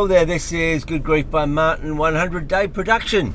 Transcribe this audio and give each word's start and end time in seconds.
Hello 0.00 0.08
there, 0.08 0.24
this 0.24 0.50
is 0.50 0.86
Good 0.86 1.04
Grief 1.04 1.30
by 1.30 1.44
Martin 1.44 1.98
100 1.98 2.48
Day 2.48 2.66
Production. 2.66 3.34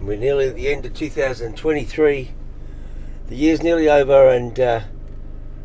We're 0.00 0.16
nearly 0.16 0.46
at 0.46 0.54
the 0.54 0.68
end 0.68 0.86
of 0.86 0.94
2023. 0.94 2.30
The 3.26 3.34
year's 3.34 3.60
nearly 3.60 3.90
over, 3.90 4.28
and 4.28 4.60
uh, 4.60 4.82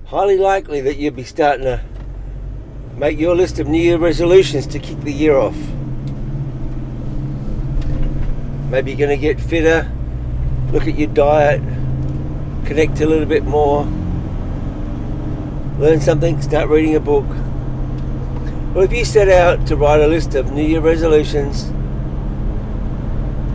highly 0.05 0.35
likely 0.35 0.81
that 0.81 0.97
you'll 0.97 1.13
be 1.13 1.23
starting 1.23 1.65
to 1.65 1.83
make 2.97 3.19
your 3.19 3.35
list 3.35 3.59
of 3.59 3.67
New 3.67 3.79
Year 3.79 3.99
resolutions 3.99 4.65
to 4.65 4.79
kick 4.79 4.99
the 5.01 5.13
year 5.13 5.37
off. 5.37 5.55
Maybe 8.71 8.93
you're 8.93 8.97
going 8.97 9.15
to 9.15 9.21
get 9.21 9.39
fitter, 9.39 9.91
look 10.71 10.87
at 10.87 10.97
your 10.97 11.09
diet, 11.09 11.61
connect 12.65 12.99
a 12.99 13.05
little 13.05 13.27
bit 13.27 13.43
more, 13.43 13.83
learn 15.77 16.01
something, 16.01 16.41
start 16.41 16.67
reading 16.67 16.95
a 16.95 16.99
book. 16.99 17.27
Well, 18.73 18.83
if 18.83 18.91
you 18.91 19.05
set 19.05 19.29
out 19.29 19.67
to 19.67 19.75
write 19.75 20.01
a 20.01 20.07
list 20.07 20.33
of 20.33 20.51
New 20.51 20.63
Year 20.63 20.79
resolutions, 20.79 21.67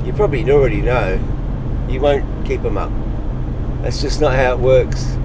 you 0.07 0.13
probably 0.13 0.49
already 0.49 0.81
know 0.81 1.19
you 1.89 2.01
won't 2.01 2.47
keep 2.47 2.63
them 2.63 2.79
up. 2.79 2.93
That's 3.83 4.01
just 4.01 4.21
not 4.21 4.37
how 4.37 4.53
it 4.53 4.61
works. 4.61 5.17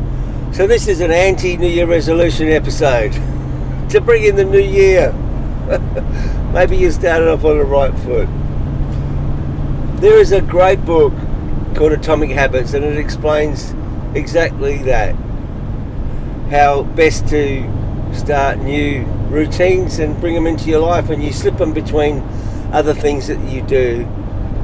So, 0.51 0.65
this 0.65 0.87
is 0.87 0.99
an 0.99 1.11
anti 1.11 1.57
New 1.57 1.67
Year 1.67 1.85
resolution 1.85 2.47
episode 2.47 3.11
to 3.91 4.01
bring 4.01 4.23
in 4.23 4.35
the 4.35 4.45
new 4.45 4.57
year. 4.57 5.11
Maybe 6.53 6.75
you 6.75 6.89
started 6.89 7.27
off 7.27 7.45
on 7.45 7.59
the 7.59 7.63
right 7.63 7.93
foot. 7.99 8.27
There 10.01 10.17
is 10.17 10.31
a 10.31 10.41
great 10.41 10.83
book 10.85 11.13
called 11.75 11.91
Atomic 11.91 12.31
Habits, 12.31 12.73
and 12.73 12.83
it 12.83 12.97
explains 12.97 13.75
exactly 14.15 14.79
that 14.85 15.13
how 16.49 16.81
best 16.81 17.27
to 17.27 17.61
start 18.11 18.57
new 18.57 19.05
routines 19.33 19.99
and 19.99 20.19
bring 20.21 20.35
them 20.35 20.47
into 20.47 20.69
your 20.69 20.79
life, 20.79 21.09
and 21.09 21.23
you 21.23 21.33
slip 21.33 21.57
them 21.57 21.73
between 21.73 22.19
other 22.71 22.93
things 22.93 23.27
that 23.27 23.39
you 23.49 23.61
do 23.63 24.07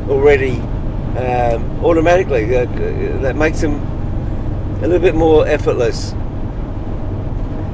already 0.07 0.59
um, 1.17 1.83
automatically. 1.83 2.45
that 2.45 3.35
makes 3.35 3.61
them 3.61 3.75
a 4.83 4.87
little 4.87 4.99
bit 4.99 5.15
more 5.15 5.47
effortless. 5.47 6.13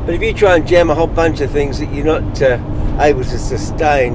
But 0.05 0.15
if 0.15 0.21
you 0.21 0.33
try 0.33 0.55
and 0.55 0.67
jam 0.67 0.89
a 0.89 0.95
whole 0.95 1.07
bunch 1.07 1.41
of 1.41 1.51
things 1.51 1.79
that 1.79 1.91
you're 1.93 2.05
not 2.05 2.41
uh, 2.41 2.59
able 2.99 3.23
to 3.23 3.37
sustain 3.37 4.13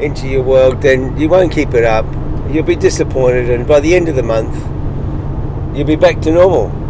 into 0.00 0.28
your 0.28 0.42
world, 0.42 0.82
then 0.82 1.16
you 1.16 1.28
won't 1.28 1.52
keep 1.52 1.74
it 1.74 1.84
up. 1.84 2.06
You'll 2.50 2.62
be 2.62 2.76
disappointed, 2.76 3.50
and 3.50 3.66
by 3.66 3.80
the 3.80 3.94
end 3.94 4.08
of 4.08 4.16
the 4.16 4.22
month, 4.22 4.54
you'll 5.76 5.86
be 5.86 5.96
back 5.96 6.20
to 6.22 6.30
normal. 6.30 6.83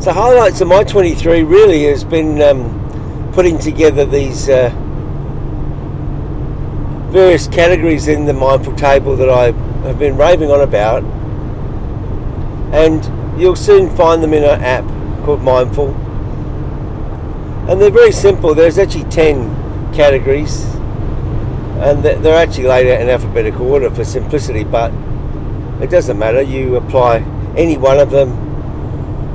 So 0.00 0.14
highlights 0.14 0.62
of 0.62 0.68
my 0.68 0.82
23 0.82 1.42
really 1.42 1.84
has 1.84 2.04
been 2.04 2.40
um, 2.40 3.30
putting 3.34 3.58
together 3.58 4.06
these 4.06 4.48
uh, 4.48 4.70
various 7.10 7.46
categories 7.46 8.08
in 8.08 8.24
the 8.24 8.32
mindful 8.32 8.74
table 8.76 9.14
that 9.16 9.28
I 9.28 9.52
have 9.86 9.98
been 9.98 10.16
raving 10.16 10.50
on 10.50 10.62
about, 10.62 11.02
and 12.72 13.38
you'll 13.38 13.56
soon 13.56 13.94
find 13.94 14.22
them 14.22 14.32
in 14.32 14.42
an 14.42 14.62
app 14.62 14.86
called 15.26 15.42
Mindful. 15.42 15.90
And 17.68 17.78
they're 17.78 17.90
very 17.90 18.12
simple. 18.12 18.54
There's 18.54 18.78
actually 18.78 19.04
10 19.10 19.92
categories, 19.92 20.64
and 21.84 22.02
they're 22.02 22.42
actually 22.42 22.68
laid 22.68 22.90
out 22.90 23.02
in 23.02 23.10
alphabetical 23.10 23.70
order 23.70 23.90
for 23.90 24.04
simplicity, 24.04 24.64
but 24.64 24.94
it 25.82 25.90
doesn't 25.90 26.18
matter. 26.18 26.40
You 26.40 26.76
apply 26.76 27.18
any 27.54 27.76
one 27.76 27.98
of 27.98 28.10
them 28.10 28.49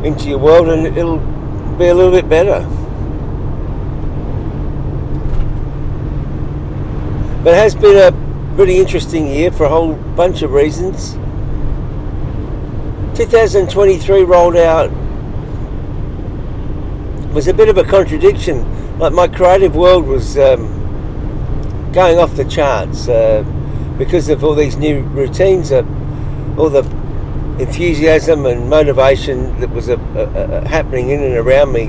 into 0.06 0.30
your 0.30 0.38
world 0.38 0.70
and 0.70 0.86
it'll 0.96 1.18
be 1.78 1.88
a 1.88 1.94
little 1.94 2.12
bit 2.12 2.30
better. 2.30 2.60
But 7.44 7.54
it 7.54 7.58
has 7.58 7.74
been 7.74 7.98
a 8.14 8.56
pretty 8.56 8.78
interesting 8.78 9.28
year 9.28 9.52
for 9.52 9.66
a 9.66 9.70
whole 9.70 9.96
bunch 10.16 10.44
of 10.44 10.52
reasons. 10.52 11.14
2023 13.18 14.24
rolled 14.24 14.56
out 14.56 14.92
was 17.34 17.48
a 17.48 17.54
bit 17.54 17.68
of 17.68 17.78
a 17.78 17.84
contradiction. 17.84 18.64
Like 19.00 19.12
my 19.12 19.28
creative 19.28 19.76
world 19.76 20.06
was 20.06 20.38
um, 20.38 21.92
going 21.94 22.20
off 22.20 22.36
the 22.36 22.46
charts 22.46 23.10
uh, 23.10 23.44
because 23.98 24.30
of 24.30 24.44
all 24.44 24.54
these 24.54 24.78
new 24.78 25.02
routines, 25.02 25.72
uh, 25.72 25.84
all 26.58 26.70
the 26.70 26.84
enthusiasm 27.60 28.46
and 28.46 28.70
motivation 28.70 29.60
that 29.60 29.70
was 29.70 29.88
a, 29.90 29.98
a, 29.98 30.64
a 30.64 30.68
happening 30.68 31.10
in 31.10 31.24
and 31.24 31.36
around 31.36 31.72
me 31.72 31.86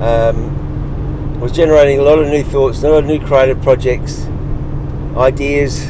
um, 0.00 1.40
was 1.40 1.52
generating 1.52 1.98
a 1.98 2.02
lot 2.02 2.18
of 2.18 2.28
new 2.28 2.42
thoughts, 2.42 2.82
a 2.82 2.88
lot 2.88 2.98
of 2.98 3.06
new 3.06 3.24
creative 3.24 3.60
projects, 3.62 4.26
ideas, 5.16 5.84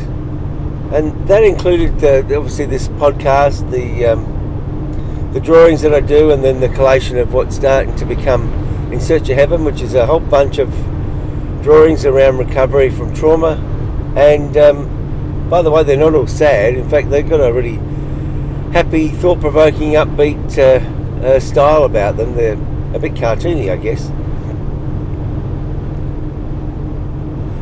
and 0.93 1.27
that 1.27 1.43
included 1.43 1.93
obviously 2.33 2.67
this 2.67 2.89
podcast, 2.89 3.69
the 3.71 4.07
um, 4.07 5.31
the 5.33 5.41
drawings 5.41 5.83
that 5.83 5.93
I 5.93 6.01
do, 6.01 6.31
and 6.31 6.45
then 6.45 6.61
the 6.61 6.69
collation 6.69 7.19
of 7.19 7.35
what's 7.35 7.57
starting 7.57 7.97
to 7.97 8.05
become 8.05 8.53
In 8.93 9.01
Search 9.01 9.29
of 9.29 9.37
Heaven, 9.37 9.65
which 9.65 9.81
is 9.81 9.95
a 9.95 10.07
whole 10.07 10.21
bunch 10.21 10.59
of 10.59 10.71
drawings 11.63 12.05
around 12.05 12.39
recovery 12.39 12.91
from 12.91 13.13
trauma. 13.13 13.57
And 14.15 14.57
um, 14.57 15.49
by 15.51 15.63
the 15.63 15.73
way, 15.73 15.83
they're 15.83 15.97
not 15.97 16.15
all 16.15 16.29
sad. 16.29 16.75
In 16.77 16.89
fact, 16.89 17.11
they've 17.11 17.29
got 17.29 17.41
a 17.41 17.53
really 17.53 17.81
happy, 18.75 19.09
thought 19.09 19.41
provoking, 19.41 19.93
upbeat 19.93 20.59
uh, 20.59 21.25
uh, 21.25 21.39
style 21.39 21.85
about 21.85 22.17
them. 22.17 22.35
They're 22.35 22.55
a 22.93 22.99
bit 22.99 23.15
cartoony, 23.15 23.71
I 23.71 23.77
guess. 23.77 24.09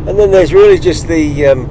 And 0.09 0.19
then 0.19 0.31
there's 0.31 0.55
really 0.55 0.79
just 0.79 1.07
the 1.09 1.47
um, 1.49 1.69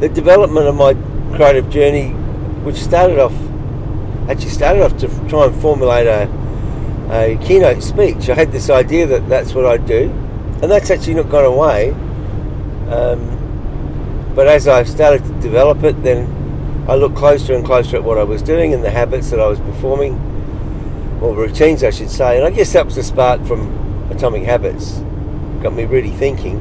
the 0.00 0.10
development 0.10 0.66
of 0.66 0.74
my 0.74 0.92
creative 1.34 1.70
journey, 1.70 2.10
which 2.64 2.76
started 2.76 3.18
off 3.18 3.34
actually 4.28 4.50
started 4.50 4.82
off 4.82 4.98
to 4.98 5.08
try 5.26 5.46
and 5.46 5.60
formulate 5.62 6.06
a, 6.06 6.28
a 7.10 7.38
keynote 7.42 7.82
speech. 7.82 8.28
I 8.28 8.34
had 8.34 8.52
this 8.52 8.68
idea 8.68 9.06
that 9.06 9.26
that's 9.26 9.54
what 9.54 9.64
I'd 9.64 9.86
do, 9.86 10.10
and 10.62 10.70
that's 10.70 10.90
actually 10.90 11.14
not 11.14 11.30
gone 11.30 11.46
away. 11.46 11.92
Um, 12.90 13.29
but 14.40 14.48
as 14.48 14.66
I 14.66 14.84
started 14.84 15.22
to 15.24 15.32
develop 15.42 15.84
it, 15.84 16.02
then 16.02 16.86
I 16.88 16.94
looked 16.94 17.14
closer 17.14 17.52
and 17.52 17.62
closer 17.62 17.98
at 17.98 18.04
what 18.04 18.16
I 18.16 18.22
was 18.22 18.40
doing 18.40 18.72
and 18.72 18.82
the 18.82 18.90
habits 18.90 19.28
that 19.28 19.38
I 19.38 19.46
was 19.46 19.60
performing, 19.60 20.14
or 21.20 21.36
routines, 21.36 21.84
I 21.84 21.90
should 21.90 22.08
say. 22.08 22.38
And 22.38 22.46
I 22.46 22.50
guess 22.50 22.72
that 22.72 22.86
was 22.86 22.94
the 22.94 23.02
spark 23.02 23.44
from 23.44 24.08
Atomic 24.10 24.44
Habits, 24.44 25.00
got 25.62 25.74
me 25.74 25.84
really 25.84 26.12
thinking. 26.12 26.56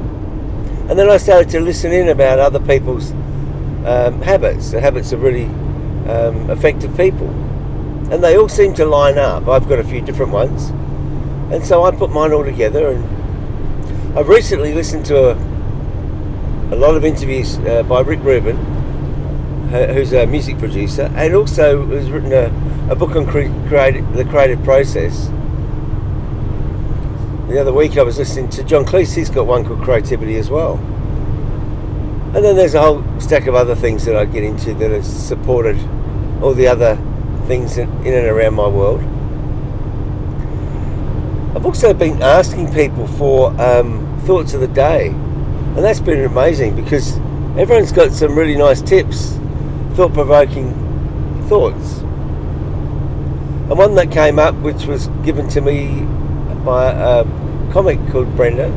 And 0.89 0.99
then 0.99 1.09
I 1.09 1.15
started 1.15 1.49
to 1.51 1.61
listen 1.61 1.93
in 1.93 2.09
about 2.09 2.37
other 2.37 2.59
people's 2.59 3.11
um, 3.85 4.21
habits, 4.23 4.71
the 4.71 4.81
habits 4.81 5.13
of 5.13 5.23
really 5.23 5.45
um, 5.45 6.49
effective 6.49 6.97
people. 6.97 7.29
And 8.11 8.21
they 8.21 8.37
all 8.37 8.49
seem 8.49 8.73
to 8.73 8.85
line 8.85 9.17
up. 9.17 9.47
I've 9.47 9.69
got 9.69 9.79
a 9.79 9.85
few 9.85 10.01
different 10.01 10.33
ones. 10.33 10.67
And 11.53 11.65
so 11.65 11.85
I 11.85 11.91
put 11.91 12.11
mine 12.11 12.33
all 12.33 12.43
together 12.43 12.89
and 12.89 14.17
I've 14.19 14.27
recently 14.27 14.73
listened 14.73 15.05
to 15.05 15.29
a 15.29 15.48
a 16.71 16.75
lot 16.75 16.95
of 16.95 17.03
interviews 17.03 17.57
uh, 17.59 17.81
by 17.83 18.01
Rick 18.01 18.19
Rubin, 18.19 18.55
who's 19.69 20.13
a 20.13 20.27
music 20.27 20.59
producer, 20.59 21.11
and 21.15 21.33
also 21.33 21.85
has 21.87 22.11
written 22.11 22.31
a, 22.31 22.91
a 22.91 22.95
book 22.95 23.15
on 23.15 23.25
cre- 23.25 23.67
creative, 23.67 24.13
the 24.13 24.23
creative 24.25 24.63
process. 24.63 25.27
The 27.47 27.59
other 27.59 27.73
week 27.73 27.97
I 27.97 28.03
was 28.03 28.19
listening 28.19 28.49
to 28.51 28.63
John 28.63 28.85
Cleese, 28.85 29.15
he's 29.15 29.31
got 29.31 29.47
one 29.47 29.65
called 29.65 29.81
Creativity 29.81 30.35
as 30.35 30.51
well. 30.51 30.75
And 32.35 32.45
then 32.45 32.55
there's 32.55 32.75
a 32.75 32.81
whole 32.81 33.03
stack 33.19 33.47
of 33.47 33.55
other 33.55 33.73
things 33.73 34.05
that 34.05 34.15
I 34.15 34.25
get 34.25 34.43
into 34.43 34.75
that 34.75 34.91
have 34.91 35.05
supported 35.05 35.77
all 36.43 36.53
the 36.53 36.67
other 36.67 36.95
things 37.47 37.79
in, 37.79 37.89
in 38.05 38.13
and 38.13 38.27
around 38.27 38.53
my 38.53 38.67
world. 38.67 39.01
I've 41.55 41.65
also 41.65 41.95
been 41.95 42.21
asking 42.21 42.71
people 42.73 43.07
for 43.07 43.59
um, 43.59 44.21
thoughts 44.25 44.53
of 44.53 44.61
the 44.61 44.67
day 44.67 45.15
and 45.75 45.85
that's 45.85 45.99
been 45.99 46.23
amazing 46.25 46.75
because 46.75 47.17
everyone's 47.57 47.91
got 47.91 48.11
some 48.11 48.37
really 48.37 48.57
nice 48.57 48.81
tips, 48.81 49.37
thought 49.93 50.13
provoking 50.13 50.73
thoughts. 51.47 51.99
And 53.69 53.77
one 53.77 53.95
that 53.95 54.11
came 54.11 54.39
up, 54.39 54.55
which 54.55 54.85
was 54.85 55.07
given 55.23 55.47
to 55.49 55.61
me 55.61 56.05
by 56.65 56.91
a 56.91 57.23
comic 57.71 57.99
called 58.09 58.35
Brenda. 58.35 58.67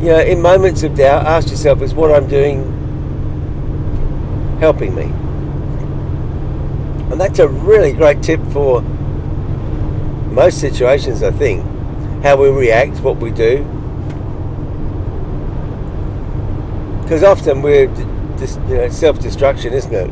You 0.00 0.12
know, 0.12 0.20
in 0.20 0.40
moments 0.40 0.82
of 0.84 0.94
doubt, 0.94 1.26
ask 1.26 1.50
yourself, 1.50 1.82
is 1.82 1.94
what 1.94 2.12
I'm 2.12 2.28
doing 2.28 2.76
helping 4.60 4.94
me? 4.94 5.10
And 7.10 7.20
that's 7.20 7.38
a 7.40 7.48
really 7.48 7.92
great 7.92 8.22
tip 8.22 8.40
for 8.52 8.82
most 10.30 10.60
situations, 10.60 11.22
I 11.22 11.32
think. 11.32 11.64
How 12.22 12.36
we 12.36 12.48
react, 12.48 13.00
what 13.00 13.16
we 13.16 13.30
do, 13.30 13.64
because 17.08 17.22
often 17.22 17.62
we're 17.62 17.84
you 17.84 18.58
know 18.68 18.88
self-destruction, 18.90 19.72
isn't 19.72 19.94
it? 19.94 20.08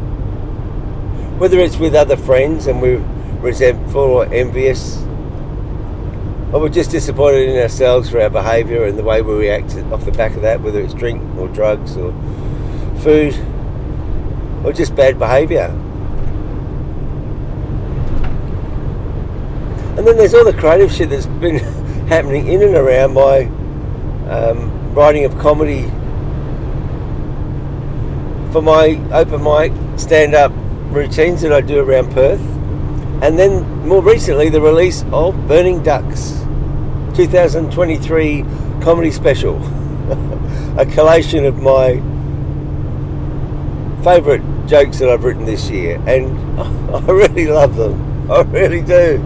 Whether 1.38 1.58
it's 1.58 1.76
with 1.76 1.94
other 1.94 2.16
friends 2.16 2.66
and 2.68 2.80
we're 2.80 3.00
resentful 3.42 4.00
or 4.00 4.24
envious, 4.32 4.96
or 6.54 6.60
we're 6.60 6.70
just 6.70 6.90
disappointed 6.90 7.50
in 7.50 7.60
ourselves 7.60 8.08
for 8.08 8.18
our 8.18 8.30
behaviour 8.30 8.86
and 8.86 8.98
the 8.98 9.02
way 9.02 9.20
we 9.20 9.34
react 9.34 9.76
off 9.92 10.06
the 10.06 10.12
back 10.12 10.36
of 10.36 10.40
that, 10.40 10.62
whether 10.62 10.80
it's 10.80 10.94
drink 10.94 11.22
or 11.36 11.48
drugs 11.48 11.98
or 11.98 12.12
food 13.00 13.34
or 14.64 14.72
just 14.72 14.96
bad 14.96 15.18
behaviour. 15.18 15.66
And 19.98 20.06
then 20.06 20.16
there's 20.16 20.32
all 20.32 20.46
the 20.46 20.54
creative 20.54 20.90
shit 20.90 21.10
that's 21.10 21.26
been 21.26 21.58
happening 22.08 22.46
in 22.48 22.62
and 22.62 22.74
around 22.74 23.12
my 23.12 23.42
um, 24.30 24.94
writing 24.94 25.26
of 25.26 25.36
comedy 25.36 25.92
for 28.56 28.62
my 28.62 28.98
open 29.12 29.44
mic 29.44 29.70
stand 29.98 30.34
up 30.34 30.50
routines 30.88 31.42
that 31.42 31.52
I 31.52 31.60
do 31.60 31.78
around 31.78 32.10
Perth. 32.12 32.40
And 33.22 33.38
then 33.38 33.86
more 33.86 34.02
recently, 34.02 34.48
the 34.48 34.62
release 34.62 35.04
of 35.12 35.46
Burning 35.46 35.82
Ducks 35.82 36.30
2023 37.14 38.46
comedy 38.80 39.10
special, 39.10 39.56
a 40.78 40.86
collation 40.86 41.44
of 41.44 41.58
my 41.58 41.96
favourite 44.02 44.40
jokes 44.66 45.00
that 45.00 45.10
I've 45.10 45.24
written 45.24 45.44
this 45.44 45.68
year. 45.68 46.02
And 46.06 46.58
I 46.94 47.10
really 47.10 47.48
love 47.48 47.76
them. 47.76 48.30
I 48.30 48.40
really 48.40 48.80
do. 48.80 49.20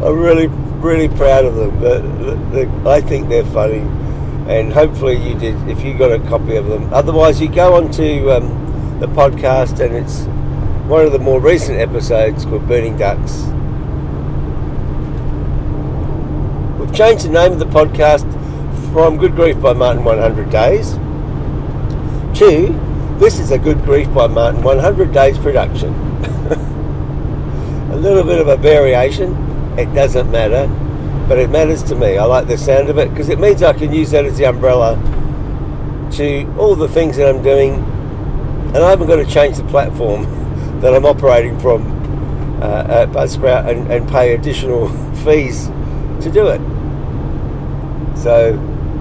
I'm 0.00 0.16
really, 0.16 0.46
really 0.46 1.08
proud 1.08 1.44
of 1.44 1.56
them. 1.56 2.52
But 2.52 2.86
I 2.86 3.00
think 3.00 3.28
they're 3.28 3.44
funny, 3.46 3.80
and 4.48 4.72
hopefully 4.72 5.16
you 5.16 5.38
did. 5.38 5.56
If 5.68 5.82
you 5.82 5.96
got 5.96 6.12
a 6.12 6.18
copy 6.28 6.56
of 6.56 6.66
them, 6.66 6.92
otherwise 6.92 7.40
you 7.40 7.48
go 7.48 7.76
onto 7.76 8.30
um, 8.30 8.98
the 9.00 9.06
podcast, 9.06 9.80
and 9.80 9.94
it's 9.94 10.24
one 10.88 11.04
of 11.06 11.12
the 11.12 11.18
more 11.18 11.40
recent 11.40 11.78
episodes 11.78 12.44
called 12.44 12.66
"Burning 12.68 12.96
Ducks." 12.96 13.44
We've 16.78 16.94
changed 16.94 17.24
the 17.24 17.30
name 17.30 17.52
of 17.52 17.58
the 17.58 17.66
podcast 17.66 18.30
from 18.92 19.16
"Good 19.16 19.34
Grief" 19.34 19.60
by 19.60 19.72
Martin 19.72 20.04
100 20.04 20.50
Days 20.50 20.92
to 22.38 23.18
"This 23.18 23.38
is 23.38 23.50
a 23.50 23.58
Good 23.58 23.82
Grief" 23.84 24.12
by 24.12 24.26
Martin 24.26 24.62
100 24.62 25.12
Days 25.12 25.38
production. 25.38 25.94
a 27.90 27.96
little 27.96 28.24
bit 28.24 28.40
of 28.40 28.48
a 28.48 28.56
variation 28.56 29.44
it 29.76 29.92
doesn't 29.92 30.30
matter, 30.30 30.68
but 31.28 31.38
it 31.38 31.50
matters 31.50 31.82
to 31.84 31.94
me. 31.94 32.18
I 32.18 32.24
like 32.24 32.46
the 32.46 32.58
sound 32.58 32.88
of 32.88 32.98
it 32.98 33.10
because 33.10 33.28
it 33.28 33.38
means 33.38 33.62
I 33.62 33.72
can 33.72 33.92
use 33.92 34.10
that 34.10 34.24
as 34.24 34.38
the 34.38 34.46
umbrella 34.46 34.96
to 36.12 36.54
all 36.58 36.74
the 36.74 36.88
things 36.88 37.16
that 37.16 37.28
I'm 37.28 37.42
doing, 37.42 37.74
and 37.74 38.78
I 38.78 38.90
haven't 38.90 39.06
got 39.06 39.16
to 39.16 39.26
change 39.26 39.56
the 39.56 39.64
platform 39.64 40.24
that 40.80 40.94
I'm 40.94 41.06
operating 41.06 41.58
from 41.58 41.92
uh, 42.62 42.86
at 42.88 43.10
Buzzsprout 43.10 43.68
and, 43.68 43.90
and 43.90 44.08
pay 44.08 44.34
additional 44.34 44.88
fees 45.24 45.68
to 46.22 46.30
do 46.30 46.48
it. 46.48 46.60
So 48.16 48.52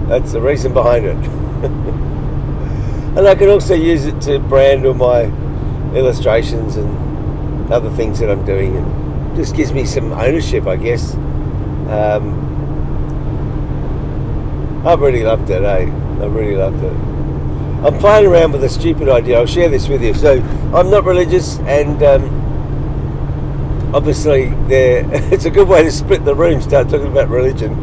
that's 0.08 0.32
the 0.32 0.42
reason 0.42 0.74
behind 0.74 1.06
it. 1.06 1.16
and 3.18 3.28
I 3.28 3.36
can 3.36 3.50
also 3.50 3.74
use 3.74 4.06
it 4.06 4.20
to 4.22 4.40
brand 4.40 4.86
all 4.86 4.94
my 4.94 5.24
illustrations 5.96 6.78
and 6.78 7.72
other 7.72 7.90
things 7.92 8.20
that 8.20 8.30
I'm 8.30 8.46
doing. 8.46 8.76
And, 8.76 9.04
just 9.36 9.56
gives 9.56 9.74
me 9.74 9.86
some 9.86 10.12
ownership, 10.14 10.68
I 10.68 10.76
guess. 10.76 11.16
Um, 11.90 12.52
I've 14.86 15.00
really 15.00 15.24
loved 15.24 15.50
it, 15.50 15.64
eh? 15.64 15.90
I 15.90 16.26
really 16.26 16.56
loved 16.56 16.84
it. 16.84 16.94
I'm 17.86 17.98
playing 18.00 18.28
around 18.28 18.54
with 18.54 18.64
a 18.64 18.70
stupid 18.70 19.10
idea. 19.10 19.38
I'll 19.38 19.46
share 19.46 19.70
this 19.70 19.88
with 19.88 20.04
you. 20.04 20.14
So 20.14 20.42
I'm 20.74 20.90
not 20.90 21.04
religious, 21.04 21.60
and 21.60 22.02
um, 22.04 23.94
obviously, 23.94 24.50
there 24.68 25.06
it's 25.34 25.46
a 25.46 25.50
good 25.50 25.68
way 25.68 25.84
to 25.84 25.92
split 25.92 26.24
the 26.26 26.36
room. 26.36 26.62
Start 26.62 26.90
talking 26.90 27.08
about 27.08 27.30
religion, 27.30 27.74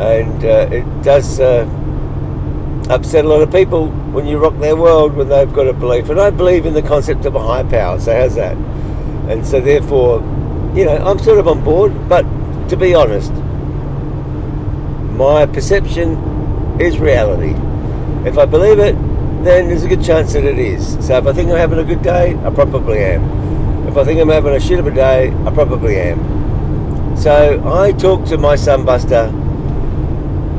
and 0.00 0.44
uh, 0.44 0.68
it 0.70 1.02
does 1.02 1.40
uh, 1.40 1.64
upset 2.90 3.24
a 3.24 3.28
lot 3.28 3.42
of 3.42 3.52
people 3.52 3.88
when 4.12 4.26
you 4.26 4.38
rock 4.38 4.58
their 4.58 4.76
world 4.76 5.14
when 5.14 5.28
they've 5.28 5.52
got 5.52 5.66
a 5.66 5.72
belief. 5.72 6.10
And 6.10 6.20
I 6.20 6.30
believe 6.30 6.66
in 6.66 6.74
the 6.74 6.82
concept 6.82 7.24
of 7.24 7.34
a 7.34 7.40
higher 7.40 7.64
power. 7.64 8.00
So 8.00 8.12
how's 8.14 8.34
that? 8.34 8.56
And 9.28 9.46
so 9.46 9.60
therefore, 9.60 10.20
you 10.74 10.84
know, 10.84 10.96
I'm 10.96 11.18
sort 11.18 11.38
of 11.38 11.46
on 11.46 11.62
board, 11.62 12.08
but 12.08 12.24
to 12.68 12.76
be 12.76 12.94
honest, 12.94 13.32
my 15.16 15.46
perception 15.46 16.16
is 16.80 16.98
reality. 16.98 17.54
If 18.28 18.38
I 18.38 18.44
believe 18.44 18.78
it, 18.78 18.94
then 19.44 19.68
there's 19.68 19.84
a 19.84 19.88
good 19.88 20.04
chance 20.04 20.32
that 20.34 20.44
it 20.44 20.58
is. 20.58 20.94
So 21.06 21.16
if 21.16 21.26
I 21.26 21.32
think 21.32 21.50
I'm 21.50 21.56
having 21.56 21.78
a 21.78 21.84
good 21.84 22.02
day, 22.02 22.36
I 22.44 22.50
probably 22.50 22.98
am. 22.98 23.86
If 23.88 23.96
I 23.96 24.04
think 24.04 24.20
I'm 24.20 24.28
having 24.28 24.54
a 24.54 24.60
shit 24.60 24.78
of 24.78 24.86
a 24.86 24.90
day, 24.90 25.32
I 25.46 25.50
probably 25.50 25.96
am. 25.96 27.16
So 27.16 27.62
I 27.72 27.92
talked 27.92 28.28
to 28.28 28.38
my 28.38 28.54
son 28.54 28.84
Buster, 28.84 29.28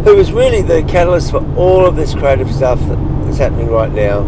who 0.04 0.18
is 0.18 0.32
really 0.32 0.62
the 0.62 0.84
catalyst 0.84 1.32
for 1.32 1.46
all 1.56 1.86
of 1.86 1.96
this 1.96 2.14
creative 2.14 2.52
stuff 2.52 2.80
that's 2.80 3.38
happening 3.38 3.68
right 3.68 3.92
now. 3.92 4.20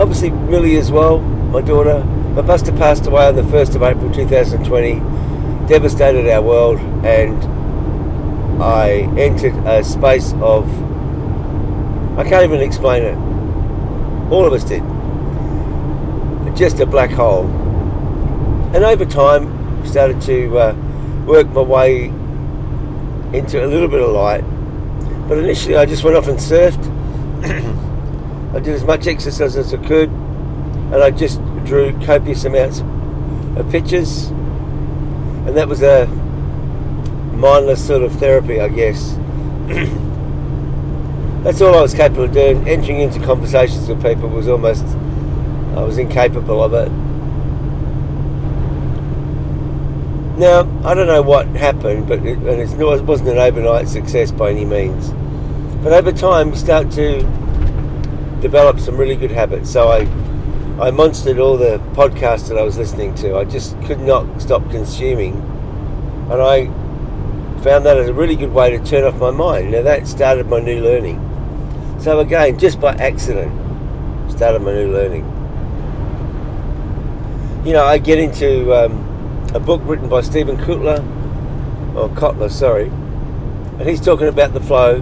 Obviously, 0.00 0.30
Millie 0.30 0.76
as 0.76 0.92
well, 0.92 1.18
my 1.18 1.60
daughter, 1.60 2.02
but 2.34 2.46
Buster 2.46 2.72
passed 2.72 3.06
away 3.06 3.26
on 3.26 3.36
the 3.36 3.42
1st 3.42 3.76
of 3.76 3.82
April 3.82 4.12
2020, 4.12 5.00
devastated 5.66 6.28
our 6.30 6.42
world, 6.42 6.78
and 7.04 7.42
I 8.62 9.08
entered 9.18 9.54
a 9.66 9.82
space 9.84 10.32
of. 10.34 10.68
I 12.18 12.22
can't 12.22 12.44
even 12.44 12.60
explain 12.60 13.02
it. 13.02 13.16
All 14.32 14.46
of 14.46 14.52
us 14.52 14.64
did. 14.64 14.82
Just 16.56 16.78
a 16.80 16.86
black 16.86 17.10
hole. 17.10 17.46
And 18.74 18.84
over 18.84 19.04
time, 19.04 19.84
started 19.86 20.20
to 20.22 20.58
uh, 20.58 20.74
work 21.26 21.48
my 21.48 21.60
way 21.60 22.04
into 23.36 23.64
a 23.64 23.66
little 23.66 23.88
bit 23.88 24.00
of 24.00 24.10
light. 24.10 24.42
But 25.28 25.38
initially, 25.38 25.76
I 25.76 25.86
just 25.86 26.04
went 26.04 26.16
off 26.16 26.28
and 26.28 26.38
surfed. 26.38 26.82
I 28.54 28.60
did 28.60 28.74
as 28.74 28.84
much 28.84 29.06
exercise 29.06 29.56
as 29.56 29.74
I 29.74 29.78
could, 29.78 30.10
and 30.10 30.96
I 30.96 31.10
just 31.10 31.40
drew 31.64 31.92
copious 32.04 32.44
amounts 32.44 32.80
of 33.56 33.70
pictures, 33.70 34.30
and 35.46 35.56
that 35.56 35.68
was 35.68 35.82
a 35.82 36.06
mindless 37.34 37.86
sort 37.86 38.02
of 38.02 38.12
therapy, 38.12 38.60
I 38.60 38.68
guess. 38.68 39.14
That's 41.44 41.60
all 41.60 41.74
I 41.74 41.82
was 41.82 41.92
capable 41.92 42.24
of 42.24 42.32
doing. 42.32 42.66
Entering 42.66 43.00
into 43.00 43.20
conversations 43.20 43.86
with 43.88 44.02
people 44.02 44.28
was 44.30 44.48
almost, 44.48 44.84
I 45.76 45.82
was 45.82 45.98
incapable 45.98 46.62
of 46.62 46.72
it. 46.72 46.90
Now, 50.38 50.60
I 50.84 50.94
don't 50.94 51.06
know 51.06 51.22
what 51.22 51.46
happened, 51.48 52.08
but 52.08 52.20
it, 52.24 52.38
and 52.38 52.60
it 52.60 53.04
wasn't 53.04 53.28
an 53.28 53.38
overnight 53.38 53.88
success 53.88 54.32
by 54.32 54.50
any 54.50 54.64
means. 54.64 55.10
But 55.84 55.92
over 55.92 56.12
time, 56.12 56.50
you 56.50 56.56
start 56.56 56.90
to 56.92 57.20
develop 58.40 58.80
some 58.80 58.96
really 58.96 59.16
good 59.16 59.30
habits. 59.30 59.70
So 59.70 59.88
I 59.92 60.06
I 60.74 60.90
monstered 60.90 61.40
all 61.40 61.56
the 61.56 61.78
podcasts 61.94 62.48
that 62.48 62.58
I 62.58 62.62
was 62.62 62.76
listening 62.76 63.14
to. 63.16 63.36
I 63.36 63.44
just 63.44 63.80
could 63.82 64.00
not 64.00 64.42
stop 64.42 64.68
consuming. 64.72 65.34
And 66.32 66.42
I 66.42 66.66
found 67.62 67.86
that 67.86 67.96
as 67.96 68.08
a 68.08 68.12
really 68.12 68.34
good 68.34 68.52
way 68.52 68.76
to 68.76 68.84
turn 68.84 69.04
off 69.04 69.14
my 69.20 69.30
mind. 69.30 69.70
Now, 69.70 69.82
that 69.82 70.08
started 70.08 70.48
my 70.48 70.58
new 70.58 70.82
learning. 70.82 71.20
So, 72.00 72.18
again, 72.18 72.58
just 72.58 72.80
by 72.80 72.92
accident, 72.94 73.52
started 74.32 74.62
my 74.62 74.72
new 74.72 74.92
learning. 74.92 75.22
You 77.64 77.72
know, 77.74 77.84
I 77.84 77.98
get 77.98 78.18
into 78.18 78.74
um, 78.74 79.48
a 79.54 79.60
book 79.60 79.80
written 79.84 80.08
by 80.08 80.22
Steven 80.22 80.56
Kotler, 80.56 80.98
or 81.94 82.08
Kotler, 82.08 82.50
sorry, 82.50 82.88
and 83.78 83.88
he's 83.88 84.00
talking 84.00 84.26
about 84.26 84.52
the 84.52 84.60
flow. 84.60 85.00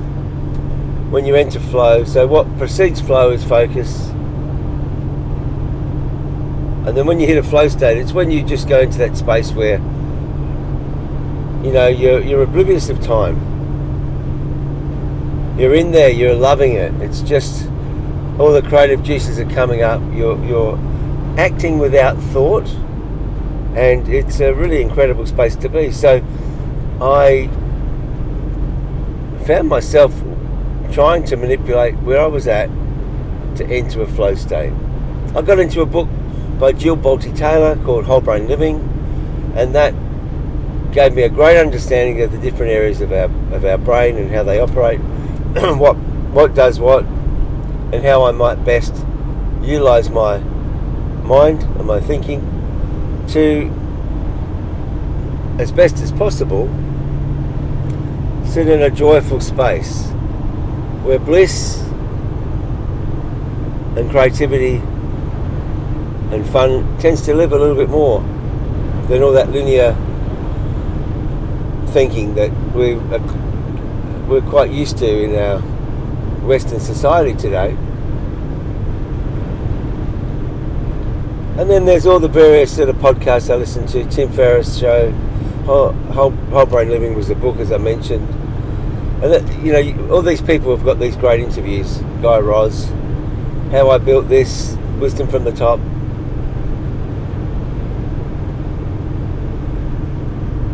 When 1.08 1.24
you 1.24 1.34
enter 1.34 1.60
flow, 1.60 2.04
so 2.04 2.26
what 2.26 2.46
precedes 2.58 3.00
flow 3.00 3.30
is 3.30 3.42
focus 3.42 4.11
and 6.84 6.96
then 6.96 7.06
when 7.06 7.20
you 7.20 7.28
hit 7.28 7.38
a 7.38 7.42
flow 7.44 7.68
state, 7.68 7.96
it's 7.96 8.12
when 8.12 8.30
you 8.30 8.42
just 8.42 8.68
go 8.68 8.80
into 8.80 8.98
that 8.98 9.16
space 9.16 9.52
where 9.52 9.78
you 11.64 11.72
know 11.72 11.86
you're 11.86 12.20
you're 12.20 12.42
oblivious 12.42 12.88
of 12.88 13.00
time. 13.00 13.50
You're 15.56 15.74
in 15.74 15.92
there, 15.92 16.10
you're 16.10 16.34
loving 16.34 16.72
it. 16.72 16.92
It's 17.00 17.20
just 17.20 17.68
all 18.38 18.52
the 18.52 18.62
creative 18.62 19.04
juices 19.04 19.38
are 19.38 19.48
coming 19.50 19.82
up. 19.82 20.00
You're 20.12 20.42
you're 20.44 20.76
acting 21.38 21.78
without 21.78 22.16
thought, 22.16 22.68
and 23.76 24.08
it's 24.08 24.40
a 24.40 24.52
really 24.52 24.82
incredible 24.82 25.24
space 25.24 25.54
to 25.56 25.68
be. 25.68 25.92
So 25.92 26.20
I 27.00 27.46
found 29.46 29.68
myself 29.68 30.12
trying 30.92 31.24
to 31.26 31.36
manipulate 31.36 31.94
where 31.98 32.20
I 32.20 32.26
was 32.26 32.48
at 32.48 32.68
to 33.56 33.64
enter 33.66 34.02
a 34.02 34.06
flow 34.06 34.34
state. 34.34 34.72
I 35.36 35.42
got 35.42 35.60
into 35.60 35.80
a 35.80 35.86
book 35.86 36.08
by 36.62 36.70
Jill 36.70 36.96
Bolte 36.96 37.36
Taylor 37.36 37.74
called 37.74 38.04
Whole 38.04 38.20
Brain 38.20 38.46
Living, 38.46 38.76
and 39.56 39.74
that 39.74 39.92
gave 40.92 41.12
me 41.12 41.22
a 41.22 41.28
great 41.28 41.58
understanding 41.58 42.22
of 42.22 42.30
the 42.30 42.38
different 42.38 42.70
areas 42.70 43.00
of 43.00 43.10
our 43.10 43.24
of 43.52 43.64
our 43.64 43.76
brain 43.76 44.16
and 44.16 44.30
how 44.30 44.44
they 44.44 44.60
operate, 44.60 45.00
what 45.76 45.96
what 45.96 46.54
does 46.54 46.78
what, 46.78 47.02
and 47.92 48.04
how 48.04 48.26
I 48.26 48.30
might 48.30 48.64
best 48.64 48.94
utilize 49.60 50.08
my 50.08 50.38
mind 50.38 51.64
and 51.64 51.84
my 51.84 51.98
thinking 51.98 52.40
to, 53.30 53.68
as 55.60 55.72
best 55.72 55.96
as 55.96 56.12
possible, 56.12 56.68
sit 58.46 58.68
in 58.68 58.82
a 58.82 58.90
joyful 58.90 59.40
space 59.40 60.06
where 61.02 61.18
bliss 61.18 61.80
and 63.96 64.08
creativity 64.12 64.80
and 66.32 66.48
fun 66.48 66.98
tends 66.98 67.22
to 67.22 67.34
live 67.34 67.52
a 67.52 67.58
little 67.58 67.76
bit 67.76 67.90
more 67.90 68.20
than 69.08 69.22
all 69.22 69.32
that 69.32 69.50
linear 69.50 69.94
thinking 71.92 72.34
that 72.34 72.50
we're, 72.74 72.98
we're 74.26 74.48
quite 74.50 74.70
used 74.70 74.96
to 74.98 75.06
in 75.06 75.34
our 75.34 75.58
Western 76.40 76.80
society 76.80 77.34
today. 77.34 77.76
And 81.58 81.68
then 81.68 81.84
there's 81.84 82.06
all 82.06 82.18
the 82.18 82.28
various 82.28 82.74
sort 82.74 82.88
of 82.88 82.96
podcasts 82.96 83.50
I 83.50 83.56
listen 83.56 83.86
to. 83.88 84.08
Tim 84.08 84.32
Ferriss 84.32 84.78
show, 84.78 85.10
Whole, 85.66 85.92
Whole, 85.92 86.66
Brain 86.66 86.88
Living 86.88 87.14
was 87.14 87.28
the 87.28 87.34
book, 87.34 87.58
as 87.58 87.70
I 87.70 87.76
mentioned. 87.76 88.26
And 89.22 89.32
that, 89.32 89.62
you 89.62 89.72
know, 89.72 90.14
all 90.14 90.22
these 90.22 90.40
people 90.40 90.74
have 90.74 90.84
got 90.84 90.98
these 90.98 91.14
great 91.14 91.40
interviews. 91.40 91.98
Guy 92.22 92.38
Raz, 92.38 92.88
How 93.70 93.90
I 93.90 93.98
Built 93.98 94.28
This, 94.28 94.76
Wisdom 94.98 95.28
from 95.28 95.44
the 95.44 95.52
Top. 95.52 95.78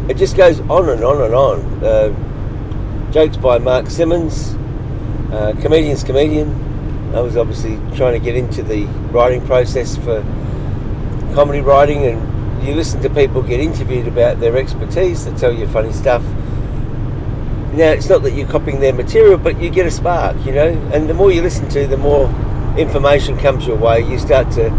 It 0.08 0.16
just 0.16 0.36
goes 0.38 0.60
on 0.60 0.88
and 0.88 1.04
on 1.04 1.20
and 1.20 1.34
on. 1.34 1.84
Uh, 1.84 3.10
jokes 3.12 3.36
by 3.36 3.58
Mark 3.58 3.90
Simmons, 3.90 4.54
uh, 5.32 5.52
comedian's 5.60 6.02
comedian. 6.02 6.48
I 7.14 7.20
was 7.20 7.36
obviously 7.36 7.76
trying 7.94 8.14
to 8.14 8.18
get 8.18 8.34
into 8.34 8.62
the 8.62 8.84
writing 9.12 9.44
process 9.46 9.96
for 9.96 10.22
comedy 11.34 11.60
writing, 11.60 12.06
and 12.06 12.66
you 12.66 12.74
listen 12.74 13.02
to 13.02 13.10
people 13.10 13.42
get 13.42 13.60
interviewed 13.60 14.08
about 14.08 14.40
their 14.40 14.56
expertise. 14.56 15.26
They 15.26 15.36
tell 15.36 15.52
you 15.52 15.68
funny 15.68 15.92
stuff. 15.92 16.22
Now, 17.74 17.90
it's 17.90 18.08
not 18.08 18.22
that 18.22 18.32
you're 18.32 18.48
copying 18.48 18.80
their 18.80 18.94
material, 18.94 19.36
but 19.36 19.60
you 19.60 19.68
get 19.68 19.84
a 19.84 19.90
spark, 19.90 20.36
you 20.46 20.52
know. 20.52 20.68
And 20.92 21.08
the 21.08 21.14
more 21.14 21.30
you 21.30 21.42
listen 21.42 21.68
to, 21.68 21.86
the 21.86 21.98
more 21.98 22.28
information 22.78 23.36
comes 23.38 23.66
your 23.66 23.76
way. 23.76 24.00
You 24.00 24.18
start 24.18 24.50
to 24.52 24.70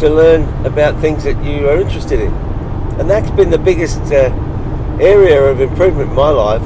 to 0.00 0.08
learn 0.08 0.42
about 0.64 0.98
things 1.02 1.24
that 1.24 1.42
you 1.44 1.68
are 1.68 1.78
interested 1.78 2.20
in, 2.20 2.32
and 2.98 3.10
that's 3.10 3.30
been 3.32 3.50
the 3.50 3.58
biggest 3.58 4.00
uh, 4.12 4.30
area 5.00 5.42
of 5.42 5.60
improvement 5.60 6.10
in 6.10 6.16
my 6.16 6.30
life 6.30 6.62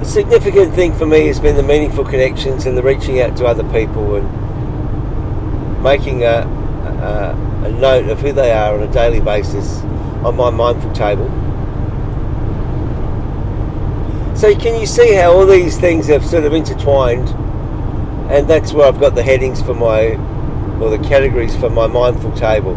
the 0.00 0.06
significant 0.06 0.74
thing 0.74 0.94
for 0.94 1.06
me 1.06 1.26
has 1.26 1.38
been 1.38 1.56
the 1.56 1.62
meaningful 1.62 2.04
connections 2.04 2.66
and 2.66 2.76
the 2.76 2.82
reaching 2.82 3.20
out 3.20 3.36
to 3.36 3.44
other 3.44 3.64
people 3.70 4.16
and 4.16 5.82
making 5.82 6.22
a, 6.22 6.26
a, 6.26 7.66
a 7.66 7.70
note 7.72 8.08
of 8.08 8.20
who 8.20 8.32
they 8.32 8.50
are 8.52 8.74
on 8.74 8.82
a 8.82 8.92
daily 8.92 9.20
basis 9.20 9.80
on 10.24 10.36
my 10.36 10.50
mindful 10.50 10.92
table. 10.92 11.28
So 14.36 14.54
can 14.58 14.80
you 14.80 14.86
see 14.86 15.12
how 15.14 15.32
all 15.32 15.46
these 15.46 15.78
things 15.78 16.06
have 16.06 16.24
sort 16.24 16.44
of 16.44 16.54
intertwined 16.54 17.28
and 18.30 18.48
that's 18.48 18.72
where 18.72 18.86
I've 18.86 19.00
got 19.00 19.14
the 19.14 19.22
headings 19.22 19.60
for 19.60 19.74
my 19.74 20.14
or 20.80 20.90
the 20.90 20.98
categories 21.08 21.54
for 21.56 21.70
my 21.70 21.86
mindful 21.86 22.32
table. 22.32 22.74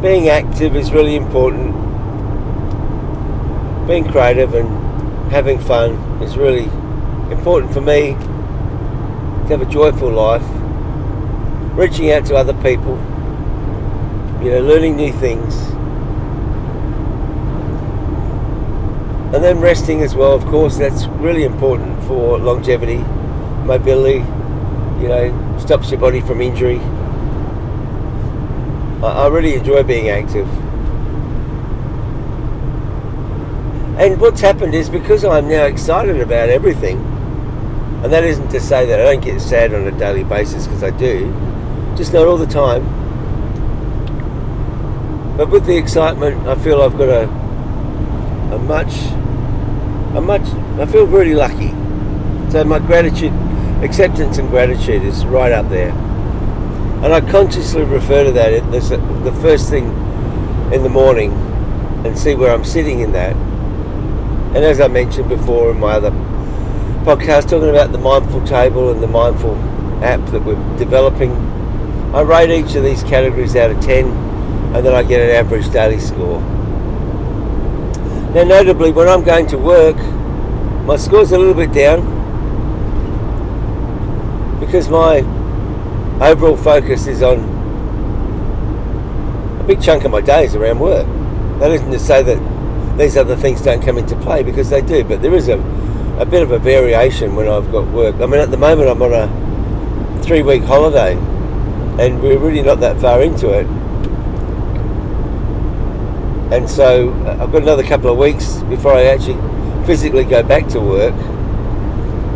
Being 0.00 0.28
active 0.28 0.76
is 0.76 0.92
really 0.92 1.16
important 1.16 1.84
being 3.86 4.04
creative 4.10 4.54
and 4.54 4.68
having 5.30 5.58
fun 5.58 5.92
is 6.22 6.36
really 6.38 6.64
important 7.30 7.72
for 7.72 7.82
me 7.82 8.14
to 9.44 9.48
have 9.48 9.60
a 9.60 9.66
joyful 9.66 10.10
life. 10.10 10.42
Reaching 11.76 12.10
out 12.10 12.24
to 12.26 12.36
other 12.36 12.54
people, 12.54 12.96
you 14.42 14.50
know, 14.50 14.60
learning 14.60 14.96
new 14.96 15.12
things. 15.12 15.54
And 19.34 19.42
then 19.42 19.58
resting 19.58 20.02
as 20.02 20.14
well, 20.14 20.32
of 20.32 20.44
course, 20.46 20.78
that's 20.78 21.06
really 21.06 21.42
important 21.42 22.02
for 22.04 22.38
longevity, 22.38 22.98
mobility, 23.66 24.20
you 25.04 25.10
know, 25.10 25.58
stops 25.58 25.90
your 25.90 26.00
body 26.00 26.22
from 26.22 26.40
injury. 26.40 26.78
I, 29.04 29.24
I 29.24 29.28
really 29.28 29.54
enjoy 29.54 29.82
being 29.82 30.08
active. 30.08 30.48
And 33.98 34.18
what's 34.18 34.40
happened 34.40 34.74
is 34.74 34.88
because 34.88 35.26
I'm 35.26 35.46
now 35.46 35.64
excited 35.66 36.20
about 36.22 36.48
everything, 36.48 36.96
and 38.02 38.10
that 38.10 38.24
isn't 38.24 38.48
to 38.48 38.60
say 38.60 38.86
that 38.86 38.98
I 38.98 39.04
don't 39.12 39.22
get 39.22 39.42
sad 39.42 39.74
on 39.74 39.86
a 39.86 39.92
daily 39.92 40.24
basis 40.24 40.66
because 40.66 40.82
I 40.82 40.90
do, 40.90 41.30
just 41.96 42.14
not 42.14 42.26
all 42.26 42.38
the 42.38 42.46
time. 42.46 42.82
But 45.36 45.50
with 45.50 45.66
the 45.66 45.76
excitement, 45.76 46.48
I 46.48 46.54
feel 46.54 46.80
I've 46.80 46.96
got 46.96 47.10
a 47.10 47.24
a 48.54 48.58
much 48.58 48.94
a 50.16 50.20
much 50.20 50.48
I 50.80 50.86
feel 50.86 51.06
really 51.06 51.34
lucky. 51.34 51.74
So 52.50 52.64
my 52.64 52.78
gratitude, 52.78 53.32
acceptance 53.82 54.38
and 54.38 54.48
gratitude 54.48 55.02
is 55.02 55.24
right 55.24 55.52
up 55.52 55.68
there. 55.68 55.90
And 55.90 57.12
I 57.12 57.20
consciously 57.20 57.82
refer 57.82 58.24
to 58.24 58.32
that 58.32 58.52
as 58.52 58.90
the 58.90 59.38
first 59.42 59.70
thing 59.70 59.86
in 60.72 60.82
the 60.82 60.88
morning 60.88 61.32
and 62.04 62.18
see 62.18 62.34
where 62.34 62.54
I'm 62.54 62.64
sitting 62.64 63.00
in 63.00 63.12
that 63.12 63.36
and 64.54 64.64
as 64.64 64.80
I 64.80 64.86
mentioned 64.86 65.28
before 65.28 65.72
in 65.72 65.80
my 65.80 65.94
other 65.94 66.12
podcast, 67.02 67.48
talking 67.48 67.70
about 67.70 67.90
the 67.90 67.98
mindful 67.98 68.46
table 68.46 68.92
and 68.92 69.02
the 69.02 69.08
mindful 69.08 69.56
app 70.00 70.24
that 70.30 70.44
we're 70.44 70.78
developing, 70.78 71.32
I 72.14 72.20
rate 72.20 72.50
each 72.50 72.76
of 72.76 72.84
these 72.84 73.02
categories 73.02 73.56
out 73.56 73.72
of 73.72 73.80
10 73.80 74.06
and 74.06 74.86
then 74.86 74.94
I 74.94 75.02
get 75.02 75.20
an 75.20 75.34
average 75.34 75.72
daily 75.72 75.98
score. 75.98 76.40
Now, 78.30 78.44
notably, 78.44 78.92
when 78.92 79.08
I'm 79.08 79.24
going 79.24 79.48
to 79.48 79.58
work, 79.58 79.96
my 80.86 80.98
score's 80.98 81.32
a 81.32 81.38
little 81.38 81.52
bit 81.52 81.72
down 81.72 82.06
because 84.64 84.88
my 84.88 85.18
overall 86.20 86.56
focus 86.56 87.06
is 87.06 87.22
on 87.22 87.38
a 89.60 89.64
big 89.64 89.82
chunk 89.82 90.04
of 90.04 90.10
my 90.10 90.20
days 90.20 90.54
around 90.54 90.78
work. 90.78 91.06
That 91.60 91.70
isn't 91.70 91.90
to 91.90 91.98
say 91.98 92.22
that 92.22 92.98
these 92.98 93.16
other 93.16 93.36
things 93.36 93.60
don't 93.62 93.82
come 93.82 93.98
into 93.98 94.16
play 94.16 94.42
because 94.42 94.70
they 94.70 94.80
do. 94.80 95.04
But 95.04 95.22
there 95.22 95.34
is 95.34 95.48
a, 95.48 95.58
a 96.18 96.26
bit 96.26 96.42
of 96.42 96.50
a 96.50 96.58
variation 96.58 97.34
when 97.34 97.48
I've 97.48 97.70
got 97.70 97.86
work. 97.88 98.16
I 98.16 98.26
mean, 98.26 98.40
at 98.40 98.50
the 98.50 98.56
moment 98.56 98.88
I'm 98.88 99.02
on 99.02 99.12
a 99.12 100.22
three 100.22 100.42
week 100.42 100.62
holiday 100.62 101.14
and 101.98 102.22
we're 102.22 102.38
really 102.38 102.62
not 102.62 102.80
that 102.80 103.00
far 103.00 103.22
into 103.22 103.50
it. 103.50 103.66
And 106.52 106.68
so 106.68 107.10
uh, 107.26 107.42
I've 107.42 107.52
got 107.52 107.62
another 107.62 107.82
couple 107.82 108.10
of 108.10 108.18
weeks 108.18 108.62
before 108.64 108.94
I 108.94 109.04
actually 109.04 109.40
physically 109.86 110.24
go 110.24 110.42
back 110.42 110.68
to 110.68 110.80
work. 110.80 111.14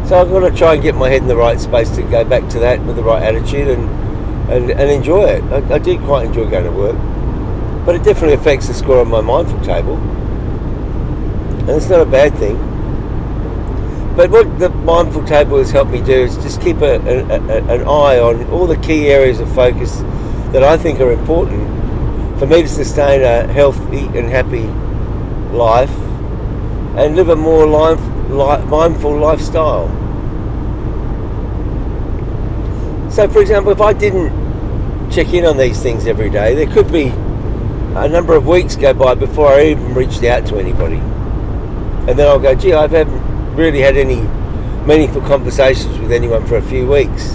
So 0.08 0.20
I've 0.20 0.30
got 0.30 0.48
to 0.48 0.56
try 0.56 0.74
and 0.74 0.82
get 0.82 0.94
my 0.94 1.08
head 1.10 1.22
in 1.22 1.28
the 1.28 1.36
right 1.36 1.60
space 1.60 1.90
to 1.96 2.02
go 2.02 2.24
back 2.24 2.48
to 2.50 2.58
that 2.60 2.80
with 2.84 2.96
the 2.96 3.02
right 3.02 3.22
attitude 3.22 3.68
and, 3.68 3.88
and, 4.50 4.70
and 4.70 4.90
enjoy 4.90 5.24
it. 5.24 5.44
I, 5.44 5.74
I 5.74 5.78
do 5.78 5.98
quite 5.98 6.26
enjoy 6.26 6.48
going 6.48 6.64
to 6.64 6.72
work. 6.72 6.96
But 7.84 7.94
it 7.94 8.04
definitely 8.04 8.34
affects 8.34 8.68
the 8.68 8.74
score 8.74 9.00
on 9.00 9.08
my 9.08 9.20
mindful 9.20 9.60
table 9.60 9.96
and 11.68 11.76
it's 11.76 11.90
not 11.90 12.00
a 12.00 12.06
bad 12.06 12.34
thing. 12.38 12.56
But 14.16 14.30
what 14.30 14.58
the 14.58 14.70
mindful 14.70 15.26
table 15.26 15.58
has 15.58 15.70
helped 15.70 15.90
me 15.90 16.00
do 16.00 16.14
is 16.14 16.36
just 16.36 16.62
keep 16.62 16.78
a, 16.78 16.96
a, 16.96 17.24
a, 17.28 17.62
an 17.74 17.82
eye 17.82 18.18
on 18.18 18.48
all 18.48 18.66
the 18.66 18.78
key 18.78 19.08
areas 19.08 19.38
of 19.38 19.54
focus 19.54 19.98
that 20.52 20.64
I 20.64 20.78
think 20.78 20.98
are 21.00 21.12
important 21.12 21.68
for 22.38 22.46
me 22.46 22.62
to 22.62 22.68
sustain 22.68 23.20
a 23.20 23.52
healthy 23.52 24.06
and 24.18 24.30
happy 24.30 24.64
life 25.54 25.94
and 26.96 27.14
live 27.16 27.28
a 27.28 27.36
more 27.36 27.66
life, 27.66 28.00
life, 28.28 28.64
mindful 28.66 29.16
lifestyle. 29.16 29.88
So, 33.10 33.28
for 33.28 33.40
example, 33.40 33.72
if 33.72 33.80
I 33.80 33.92
didn't 33.92 35.10
check 35.10 35.32
in 35.32 35.44
on 35.44 35.56
these 35.56 35.82
things 35.82 36.06
every 36.06 36.30
day, 36.30 36.54
there 36.54 36.72
could 36.72 36.92
be 36.92 37.08
a 37.96 38.08
number 38.08 38.34
of 38.34 38.46
weeks 38.46 38.76
go 38.76 38.92
by 38.94 39.14
before 39.14 39.48
I 39.48 39.66
even 39.66 39.94
reached 39.94 40.22
out 40.24 40.46
to 40.48 40.56
anybody 40.58 41.00
and 42.08 42.18
then 42.18 42.26
I'll 42.26 42.38
go, 42.38 42.54
gee, 42.54 42.72
I 42.72 42.88
haven't 42.88 43.54
really 43.54 43.80
had 43.80 43.98
any 43.98 44.22
meaningful 44.86 45.20
conversations 45.20 45.98
with 45.98 46.10
anyone 46.10 46.46
for 46.46 46.56
a 46.56 46.62
few 46.62 46.88
weeks. 46.88 47.34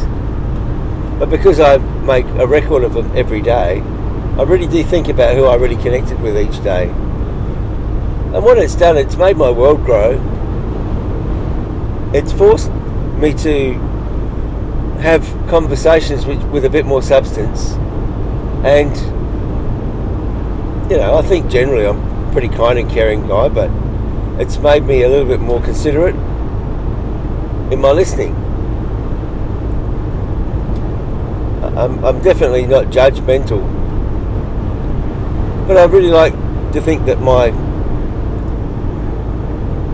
But 1.20 1.30
because 1.30 1.60
I 1.60 1.78
make 1.78 2.26
a 2.26 2.48
record 2.48 2.84
of 2.84 2.96
them 2.96 3.16
every 3.16 3.40
day, 3.40 3.82
I 3.82 4.42
really 4.42 4.66
do 4.66 4.84
think 4.84 5.10
about 5.10 5.36
who 5.36 5.46
I 5.46 5.58
really 5.58 5.76
connected 5.76 6.20
with 6.22 6.40
each 6.40 6.64
day. 6.64 6.90
And 6.90 8.44
what 8.44 8.58
it's 8.58 8.74
done, 8.74 8.98
it's 8.98 9.16
made 9.16 9.38
my 9.38 9.52
world 9.52 9.86
grow. 9.86 10.18
It's 12.14 12.32
forced 12.32 12.72
me 13.20 13.34
to 13.34 13.74
have 15.00 15.24
conversations 15.50 16.26
with, 16.26 16.42
with 16.52 16.66
a 16.66 16.70
bit 16.70 16.86
more 16.86 17.02
substance. 17.02 17.74
And, 18.64 18.96
you 20.90 20.98
know, 20.98 21.18
I 21.18 21.22
think 21.22 21.50
generally 21.50 21.86
I'm 21.86 22.30
a 22.30 22.32
pretty 22.32 22.50
kind 22.50 22.80
and 22.80 22.90
caring 22.90 23.28
guy, 23.28 23.50
but 23.50 23.70
it's 24.40 24.58
made 24.58 24.84
me 24.84 25.04
a 25.04 25.10
little 25.10 25.28
bit 25.28 25.40
more 25.40 25.62
considerate 25.62 26.16
in 27.72 27.82
my 27.82 27.92
listening. 27.92 28.36
I'm, 31.76 32.06
I'm 32.06 32.22
definitely 32.22 32.68
not 32.68 32.86
judgmental 32.86 33.62
But 35.68 35.78
I 35.78 35.86
really 35.86 36.12
like 36.12 36.34
to 36.74 36.82
think 36.82 37.06
that 37.06 37.20
my 37.20 37.52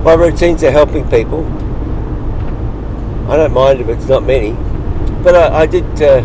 my 0.04 0.14
routines 0.14 0.64
are 0.64 0.72
helping 0.72 1.08
people. 1.10 1.44
I 3.30 3.38
don't 3.38 3.54
mind 3.54 3.80
if 3.80 3.88
it's 3.90 4.08
not 4.08 4.24
many, 4.24 4.54
but 5.24 5.36
I, 5.36 5.60
I 5.60 5.66
did 5.68 5.86
uh, 6.02 6.22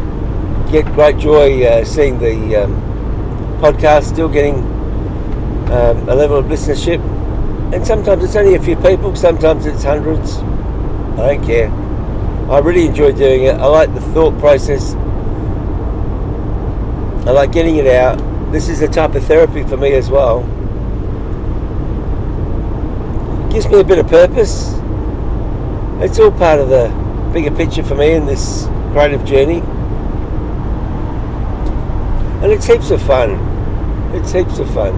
get 0.71 0.87
great 0.87 1.19
joy 1.19 1.63
uh, 1.65 1.85
seeing 1.85 2.19
the 2.19 2.65
um, 2.65 2.73
podcast 3.61 4.05
still 4.05 4.31
getting 4.31 4.55
um, 5.71 6.09
a 6.09 6.15
level 6.15 6.39
of 6.39 6.47
listenership. 6.47 7.01
And 7.75 7.87
sometimes 7.87 8.25
it's 8.25 8.37
only 8.37 8.55
a 8.55 8.63
few 8.63 8.77
people, 8.77 9.15
sometimes 9.17 9.67
it's 9.67 9.85
hundreds. 9.85 10.39
I 11.19 11.35
don't 11.35 11.45
care. 11.45 11.71
I 12.51 12.59
really 12.61 12.87
enjoy 12.87 13.13
doing 13.13 13.45
it. 13.45 13.57
I 13.57 13.67
like 13.67 13.93
the 13.93 14.01
thought 14.01 14.39
process. 14.39 14.95
I 17.27 17.33
like 17.33 17.53
getting 17.53 17.77
it 17.77 17.87
out. 17.87 18.17
This 18.51 18.71
is 18.71 18.81
a 18.81 18.89
type 18.89 19.15
of 19.15 19.25
therapy 19.25 19.63
for 19.63 19.77
me 19.77 19.93
as 19.93 20.09
well. 20.09 20.41
Gives 23.53 23.69
me 23.69 23.81
a 23.81 23.85
bit 23.85 23.99
of 23.99 24.09
purpose. 24.09 24.75
It's 26.05 26.19
all 26.19 26.31
part 26.31 26.61
of 26.61 26.69
the 26.69 26.89
bigger 27.33 27.51
picture 27.51 27.83
for 27.83 27.95
me 27.95 28.13
in 28.13 28.27
this 28.27 28.67
creative 28.93 29.25
journey. 29.25 29.61
And 32.43 32.53
it's 32.53 32.67
heaps 32.67 32.91
of 32.91 33.01
fun. 33.01 33.39
It's 34.15 34.31
heaps 34.31 34.59
of 34.59 34.69
fun. 34.75 34.93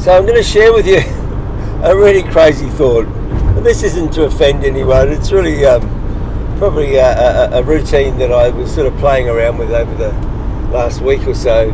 So 0.00 0.10
I'm 0.18 0.24
going 0.24 0.34
to 0.34 0.42
share 0.42 0.72
with 0.72 0.88
you 0.88 0.98
a 1.84 1.94
really 1.96 2.24
crazy 2.24 2.68
thought. 2.70 3.06
And 3.06 3.64
this 3.64 3.84
isn't 3.84 4.12
to 4.14 4.24
offend 4.24 4.64
anyone. 4.64 5.10
It's 5.10 5.30
really 5.30 5.64
um, 5.64 5.82
probably 6.58 6.96
a, 6.96 7.12
a, 7.52 7.60
a 7.60 7.62
routine 7.62 8.18
that 8.18 8.32
I 8.32 8.48
was 8.48 8.74
sort 8.74 8.88
of 8.88 8.98
playing 8.98 9.28
around 9.28 9.58
with 9.58 9.70
over 9.70 9.94
the 9.94 10.10
last 10.72 11.00
week 11.00 11.28
or 11.28 11.34
so. 11.34 11.70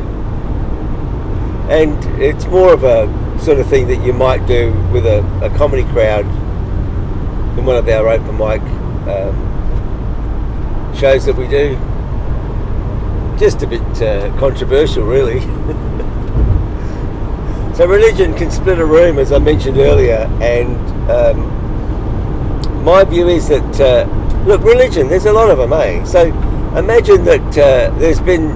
And 1.70 1.96
it's 2.20 2.44
more 2.44 2.74
of 2.74 2.84
a 2.84 3.29
sort 3.40 3.58
of 3.58 3.66
thing 3.68 3.88
that 3.88 4.04
you 4.04 4.12
might 4.12 4.46
do 4.46 4.72
with 4.92 5.06
a, 5.06 5.24
a 5.42 5.48
comedy 5.56 5.84
crowd 5.90 6.26
in 7.58 7.64
one 7.64 7.76
of 7.76 7.88
our 7.88 8.08
open 8.08 8.36
mic 8.36 8.60
um, 9.08 9.34
shows 10.94 11.24
that 11.24 11.36
we 11.36 11.48
do. 11.48 11.78
Just 13.38 13.62
a 13.62 13.66
bit 13.66 13.80
uh, 14.02 14.30
controversial, 14.38 15.04
really. 15.04 15.40
so 17.74 17.86
religion 17.86 18.34
can 18.34 18.50
split 18.50 18.78
a 18.78 18.84
room, 18.84 19.18
as 19.18 19.32
I 19.32 19.38
mentioned 19.38 19.78
earlier, 19.78 20.28
and 20.42 20.76
um, 21.10 22.84
my 22.84 23.04
view 23.04 23.28
is 23.28 23.48
that 23.48 23.80
uh, 23.80 24.04
look, 24.44 24.62
religion. 24.62 25.08
There's 25.08 25.24
a 25.26 25.32
lot 25.32 25.50
of 25.50 25.58
them, 25.58 25.72
eh? 25.72 26.04
So 26.04 26.26
imagine 26.76 27.24
that 27.24 27.58
uh, 27.58 27.90
there's 27.98 28.20
been 28.20 28.50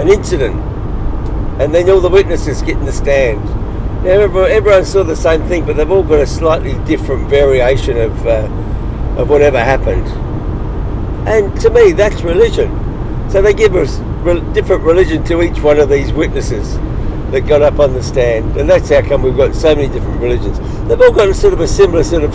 an 0.00 0.08
incident, 0.08 0.56
and 1.60 1.74
then 1.74 1.88
all 1.90 2.00
the 2.00 2.08
witnesses 2.08 2.62
get 2.62 2.76
in 2.76 2.84
the 2.84 2.92
stand 2.92 3.42
now, 4.04 4.20
everyone 4.20 4.84
saw 4.84 5.02
the 5.02 5.16
same 5.16 5.48
thing, 5.48 5.64
but 5.64 5.78
they've 5.78 5.90
all 5.90 6.02
got 6.02 6.20
a 6.20 6.26
slightly 6.26 6.74
different 6.84 7.26
variation 7.30 7.96
of 7.96 8.26
uh, 8.26 8.50
of 9.16 9.30
whatever 9.30 9.58
happened. 9.58 10.06
And 11.26 11.58
to 11.62 11.70
me, 11.70 11.92
that's 11.92 12.20
religion. 12.20 12.68
So 13.30 13.40
they 13.40 13.54
give 13.54 13.74
us 13.74 13.96
re- 14.22 14.42
different 14.52 14.82
religion 14.82 15.24
to 15.24 15.40
each 15.40 15.58
one 15.62 15.78
of 15.78 15.88
these 15.88 16.12
witnesses 16.12 16.76
that 17.30 17.46
got 17.48 17.62
up 17.62 17.78
on 17.78 17.94
the 17.94 18.02
stand, 18.02 18.58
and 18.58 18.68
that's 18.68 18.90
how 18.90 19.00
come 19.00 19.22
we've 19.22 19.38
got 19.38 19.54
so 19.54 19.74
many 19.74 19.88
different 19.88 20.20
religions. 20.20 20.58
They've 20.86 21.00
all 21.00 21.10
got 21.10 21.30
a 21.30 21.34
sort 21.34 21.54
of 21.54 21.60
a 21.60 21.66
similar 21.66 22.04
sort 22.04 22.24
of, 22.24 22.34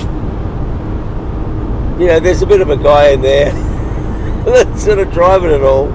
you 1.99 2.07
know, 2.07 2.19
there's 2.19 2.41
a 2.41 2.47
bit 2.47 2.61
of 2.61 2.71
a 2.71 2.77
guy 2.77 3.09
in 3.09 3.21
there 3.21 3.51
that's 4.45 4.83
sort 4.83 4.97
of 4.97 5.11
driving 5.13 5.51
it 5.51 5.61
all, 5.61 5.91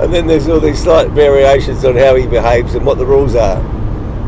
and 0.00 0.12
then 0.12 0.26
there's 0.26 0.48
all 0.48 0.60
these 0.60 0.82
slight 0.82 1.08
variations 1.10 1.84
on 1.84 1.96
how 1.96 2.14
he 2.14 2.26
behaves 2.26 2.74
and 2.74 2.84
what 2.84 2.98
the 2.98 3.06
rules 3.06 3.34
are. 3.34 3.62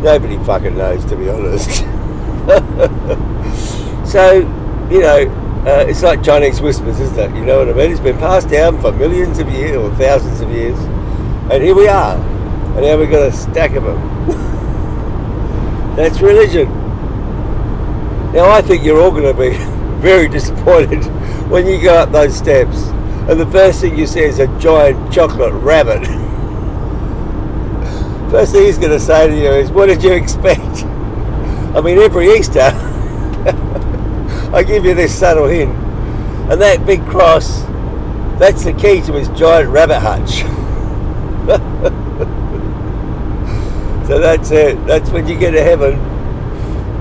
Nobody 0.02 0.37
fucking 0.44 0.76
knows, 0.76 1.05
to 1.07 1.16
be 1.16 1.29
honest. 1.29 1.70
so, 4.11 4.38
you 4.90 5.00
know, 5.00 5.26
uh, 5.66 5.85
it's 5.88 6.02
like 6.02 6.22
Chinese 6.22 6.61
whispers, 6.61 7.00
isn't 7.00 7.18
it? 7.18 7.37
You 7.37 7.44
know 7.44 7.59
what 7.59 7.68
I 7.68 7.72
mean? 7.72 7.90
It's 7.90 7.98
been 7.98 8.18
passed 8.18 8.48
down 8.48 8.81
for 8.81 8.92
millions 8.92 9.40
of 9.40 9.50
years 9.50 9.76
or 9.76 9.92
thousands 9.96 10.40
of 10.40 10.48
years, 10.50 10.79
and 11.50 11.61
here 11.61 11.74
we 11.74 11.88
are, 11.88 12.16
and 12.16 12.83
now 12.83 12.96
we've 12.96 13.11
got 13.11 13.26
a 13.26 13.33
stack 13.33 13.72
of 13.72 13.83
them. 13.83 14.29
That's 15.96 16.20
religion. 16.20 16.68
Now, 18.33 18.50
I 18.50 18.62
think 18.62 18.85
you're 18.85 19.00
all 19.00 19.11
going 19.11 19.24
to 19.24 19.35
be 19.35 19.57
very 20.00 20.29
disappointed 20.29 21.02
when 21.50 21.66
you 21.66 21.83
go 21.83 21.94
up 21.94 22.12
those 22.12 22.37
steps, 22.37 22.76
and 23.28 23.40
the 23.40 23.46
first 23.46 23.80
thing 23.80 23.98
you 23.98 24.06
see 24.06 24.20
is 24.20 24.38
a 24.38 24.46
giant 24.58 25.12
chocolate 25.12 25.52
rabbit. 25.52 26.06
First 28.30 28.52
thing 28.52 28.66
he's 28.66 28.78
going 28.78 28.92
to 28.92 29.00
say 29.00 29.28
to 29.28 29.36
you 29.36 29.50
is, 29.50 29.70
What 29.70 29.86
did 29.86 30.02
you 30.02 30.12
expect? 30.12 30.84
I 31.74 31.80
mean, 31.80 31.98
every 31.98 32.32
Easter, 32.32 32.60
I 34.52 34.64
give 34.66 34.84
you 34.84 34.94
this 34.94 35.16
subtle 35.16 35.46
hint. 35.46 35.74
And 36.50 36.60
that 36.60 36.86
big 36.86 37.04
cross, 37.06 37.62
that's 38.38 38.64
the 38.64 38.72
key 38.72 39.02
to 39.02 39.12
his 39.14 39.28
giant 39.30 39.70
rabbit 39.70 39.98
hutch. 39.98 40.42
so 44.06 44.20
that's 44.20 44.52
it. 44.52 44.84
That's 44.86 45.10
when 45.10 45.26
you 45.26 45.36
get 45.36 45.50
to 45.50 45.62
heaven. 45.62 45.98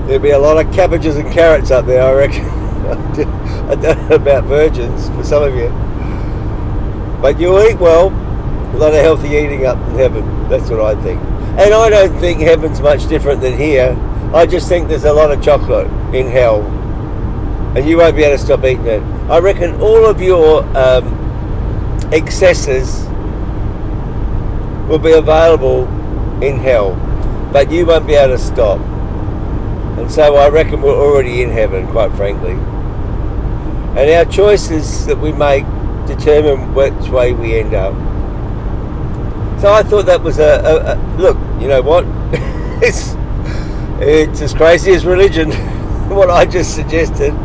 There'll 0.06 0.22
be 0.22 0.30
a 0.30 0.38
lot 0.38 0.64
of 0.64 0.72
cabbages 0.74 1.16
and 1.16 1.32
carrots 1.32 1.70
up 1.70 1.86
there, 1.86 2.02
I 2.02 2.12
reckon. 2.12 2.44
I 3.70 3.74
don't 3.76 4.08
know 4.08 4.16
about 4.16 4.44
virgins 4.44 5.08
for 5.10 5.22
some 5.22 5.44
of 5.44 5.54
you. 5.54 5.68
But 7.20 7.40
you'll 7.40 7.62
eat 7.62 7.78
well 7.78 8.08
a 8.08 8.76
lot 8.76 8.94
of 8.94 9.00
healthy 9.00 9.28
eating 9.28 9.64
up 9.64 9.78
in 9.88 9.94
heaven. 9.94 10.48
That's 10.48 10.68
what 10.68 10.80
I 10.80 11.00
think. 11.02 11.20
And 11.58 11.72
I 11.72 11.88
don't 11.88 12.18
think 12.20 12.40
heaven's 12.40 12.80
much 12.80 13.08
different 13.08 13.40
than 13.40 13.56
here. 13.56 13.96
I 14.34 14.44
just 14.44 14.68
think 14.68 14.88
there's 14.88 15.04
a 15.04 15.12
lot 15.12 15.30
of 15.30 15.42
chocolate 15.42 15.86
in 16.14 16.28
hell. 16.28 16.62
And 17.74 17.88
you 17.88 17.96
won't 17.96 18.16
be 18.16 18.24
able 18.24 18.36
to 18.36 18.44
stop 18.44 18.64
eating 18.64 18.86
it. 18.86 19.02
I 19.30 19.38
reckon 19.38 19.80
all 19.80 20.04
of 20.04 20.20
your 20.20 20.62
um, 20.76 22.10
excesses 22.12 23.06
will 24.88 24.98
be 24.98 25.12
available 25.12 25.84
in 26.42 26.58
hell. 26.58 26.94
But 27.52 27.70
you 27.70 27.86
won't 27.86 28.06
be 28.06 28.14
able 28.14 28.36
to 28.36 28.42
stop. 28.42 28.80
And 29.98 30.10
so 30.10 30.36
I 30.36 30.48
reckon 30.48 30.82
we're 30.82 30.94
already 30.94 31.42
in 31.42 31.50
heaven, 31.50 31.86
quite 31.88 32.12
frankly. 32.12 32.52
And 33.98 34.10
our 34.10 34.26
choices 34.26 35.06
that 35.06 35.18
we 35.18 35.32
make 35.32 35.64
determine 36.06 36.74
which 36.74 37.08
way 37.10 37.32
we 37.32 37.58
end 37.58 37.74
up. 37.74 37.94
So 39.60 39.72
I 39.72 39.82
thought 39.82 40.06
that 40.06 40.22
was 40.22 40.38
a, 40.38 40.60
a, 40.64 40.94
a 40.94 40.96
look. 41.16 41.36
You 41.60 41.68
know 41.68 41.82
what? 41.82 42.04
it's 42.82 43.14
it's 43.98 44.42
as 44.42 44.52
crazy 44.52 44.92
as 44.92 45.06
religion. 45.06 45.50
what 46.08 46.30
I 46.30 46.44
just 46.44 46.74
suggested. 46.74 47.32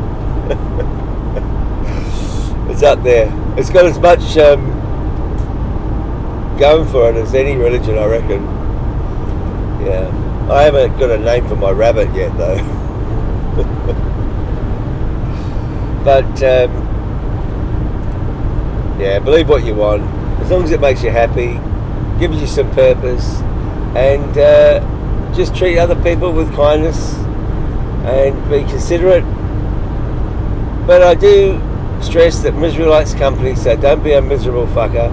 it's 2.70 2.84
up 2.84 3.02
there. 3.04 3.32
It's 3.58 3.70
got 3.70 3.86
as 3.86 3.98
much 3.98 4.38
um, 4.38 4.66
going 6.60 6.88
for 6.90 7.10
it 7.10 7.16
as 7.16 7.34
any 7.34 7.56
religion, 7.56 7.98
I 7.98 8.06
reckon. 8.06 8.44
Yeah, 9.86 10.48
I 10.52 10.64
haven't 10.64 10.98
got 11.00 11.10
a 11.12 11.18
name 11.18 11.48
for 11.48 11.56
my 11.56 11.72
rabbit 11.72 12.14
yet, 12.14 12.38
though. 12.38 12.58
but 16.04 16.44
um, 16.44 16.91
yeah, 19.02 19.20
believe 19.20 19.50
what 19.50 19.66
you 19.66 19.74
want 19.74 20.04
as 20.42 20.52
long 20.52 20.64
as 20.64 20.72
it 20.72 20.80
makes 20.80 21.04
you 21.04 21.10
happy 21.10 21.60
gives 22.20 22.40
you 22.40 22.46
some 22.46 22.70
purpose, 22.72 23.40
and 23.96 24.38
uh, 24.38 25.34
just 25.34 25.56
treat 25.56 25.80
other 25.80 25.96
people 26.04 26.32
with 26.32 26.54
kindness 26.56 27.16
and 28.06 28.50
be 28.50 28.60
considerate. 28.70 29.24
But 30.86 31.02
I 31.02 31.16
do 31.16 31.60
stress 32.02 32.44
that 32.44 32.54
misery 32.54 32.86
likes 32.86 33.16
company, 33.16 33.56
so 33.56 33.76
don't 33.76 34.04
be 34.04 34.14
a 34.14 34.22
miserable 34.22 34.68
fucker. 34.68 35.10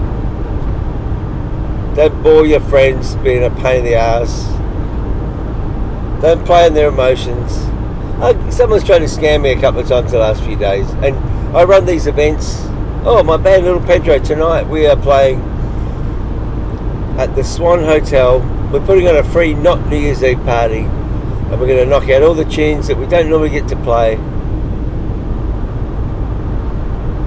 Don't 1.95 2.21
bore 2.21 2.45
your 2.45 2.59
friends 2.59 3.15
being 3.15 3.43
a 3.43 3.49
pain 3.49 3.79
in 3.79 3.85
the 3.85 3.95
ass. 3.95 4.45
Don't 6.21 6.45
play 6.45 6.67
on 6.67 6.75
their 6.75 6.89
emotions. 6.89 7.57
I, 8.21 8.49
someone's 8.51 8.83
tried 8.83 8.99
to 8.99 9.05
scam 9.05 9.41
me 9.41 9.51
a 9.51 9.59
couple 9.59 9.79
of 9.79 9.87
times 9.87 10.11
the 10.11 10.19
last 10.19 10.43
few 10.43 10.55
days, 10.55 10.91
and 11.01 11.15
I 11.57 11.63
run 11.63 11.87
these 11.87 12.05
events. 12.05 12.68
Oh, 13.01 13.23
my 13.23 13.37
band 13.37 13.63
Little 13.63 13.79
Pedro 13.79 14.19
tonight. 14.19 14.67
We 14.67 14.85
are 14.85 14.97
playing 14.97 15.39
at 17.17 17.33
the 17.33 17.45
Swan 17.45 17.79
Hotel. 17.79 18.39
We're 18.73 18.85
putting 18.85 19.07
on 19.07 19.15
a 19.15 19.23
free 19.23 19.53
not 19.53 19.87
New 19.87 19.97
Year's 19.97 20.21
Eve 20.21 20.43
party, 20.43 20.79
and 20.79 21.51
we're 21.51 21.67
going 21.67 21.77
to 21.77 21.85
knock 21.85 22.09
out 22.09 22.23
all 22.23 22.33
the 22.33 22.43
tunes 22.43 22.87
that 22.87 22.97
we 22.97 23.05
don't 23.05 23.29
normally 23.29 23.51
get 23.51 23.69
to 23.69 23.77
play. 23.77 24.17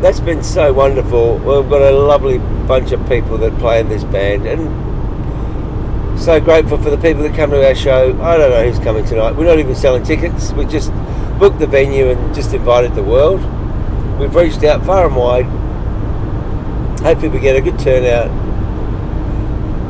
That's 0.03 0.21
been 0.21 0.45
so 0.45 0.75
wonderful. 0.75 1.37
We've 1.37 1.71
got 1.71 1.81
a 1.81 1.93
lovely 1.93 2.37
bunch 2.37 2.93
of 2.93 3.09
people 3.09 3.39
that 3.39 3.59
play 3.59 3.81
in 3.81 3.89
this 3.89 4.05
band, 4.05 4.47
and 4.47 6.21
so 6.21 6.39
grateful 6.39 6.77
for 6.77 6.91
the 6.91 6.99
people 6.99 7.23
that 7.23 7.35
come 7.35 7.49
to 7.49 7.67
our 7.67 7.75
show. 7.75 8.11
I 8.21 8.37
don't 8.37 8.51
know 8.51 8.71
who's 8.71 8.79
coming 8.85 9.07
tonight. 9.07 9.37
We're 9.37 9.47
not 9.47 9.59
even 9.59 9.75
selling 9.75 10.03
tickets. 10.03 10.53
We 10.53 10.67
just 10.67 10.93
booked 11.39 11.61
the 11.61 11.67
venue 11.67 12.11
and 12.11 12.35
just 12.35 12.53
invited 12.53 12.95
the 12.95 13.03
world. 13.03 13.41
We've 14.21 14.35
reached 14.35 14.63
out 14.65 14.85
far 14.85 15.07
and 15.07 15.17
wide 15.17 15.62
hopefully 17.03 17.29
we 17.29 17.41
get 17.41 17.57
a 17.57 17.61
good 17.61 17.79
turnout. 17.79 18.31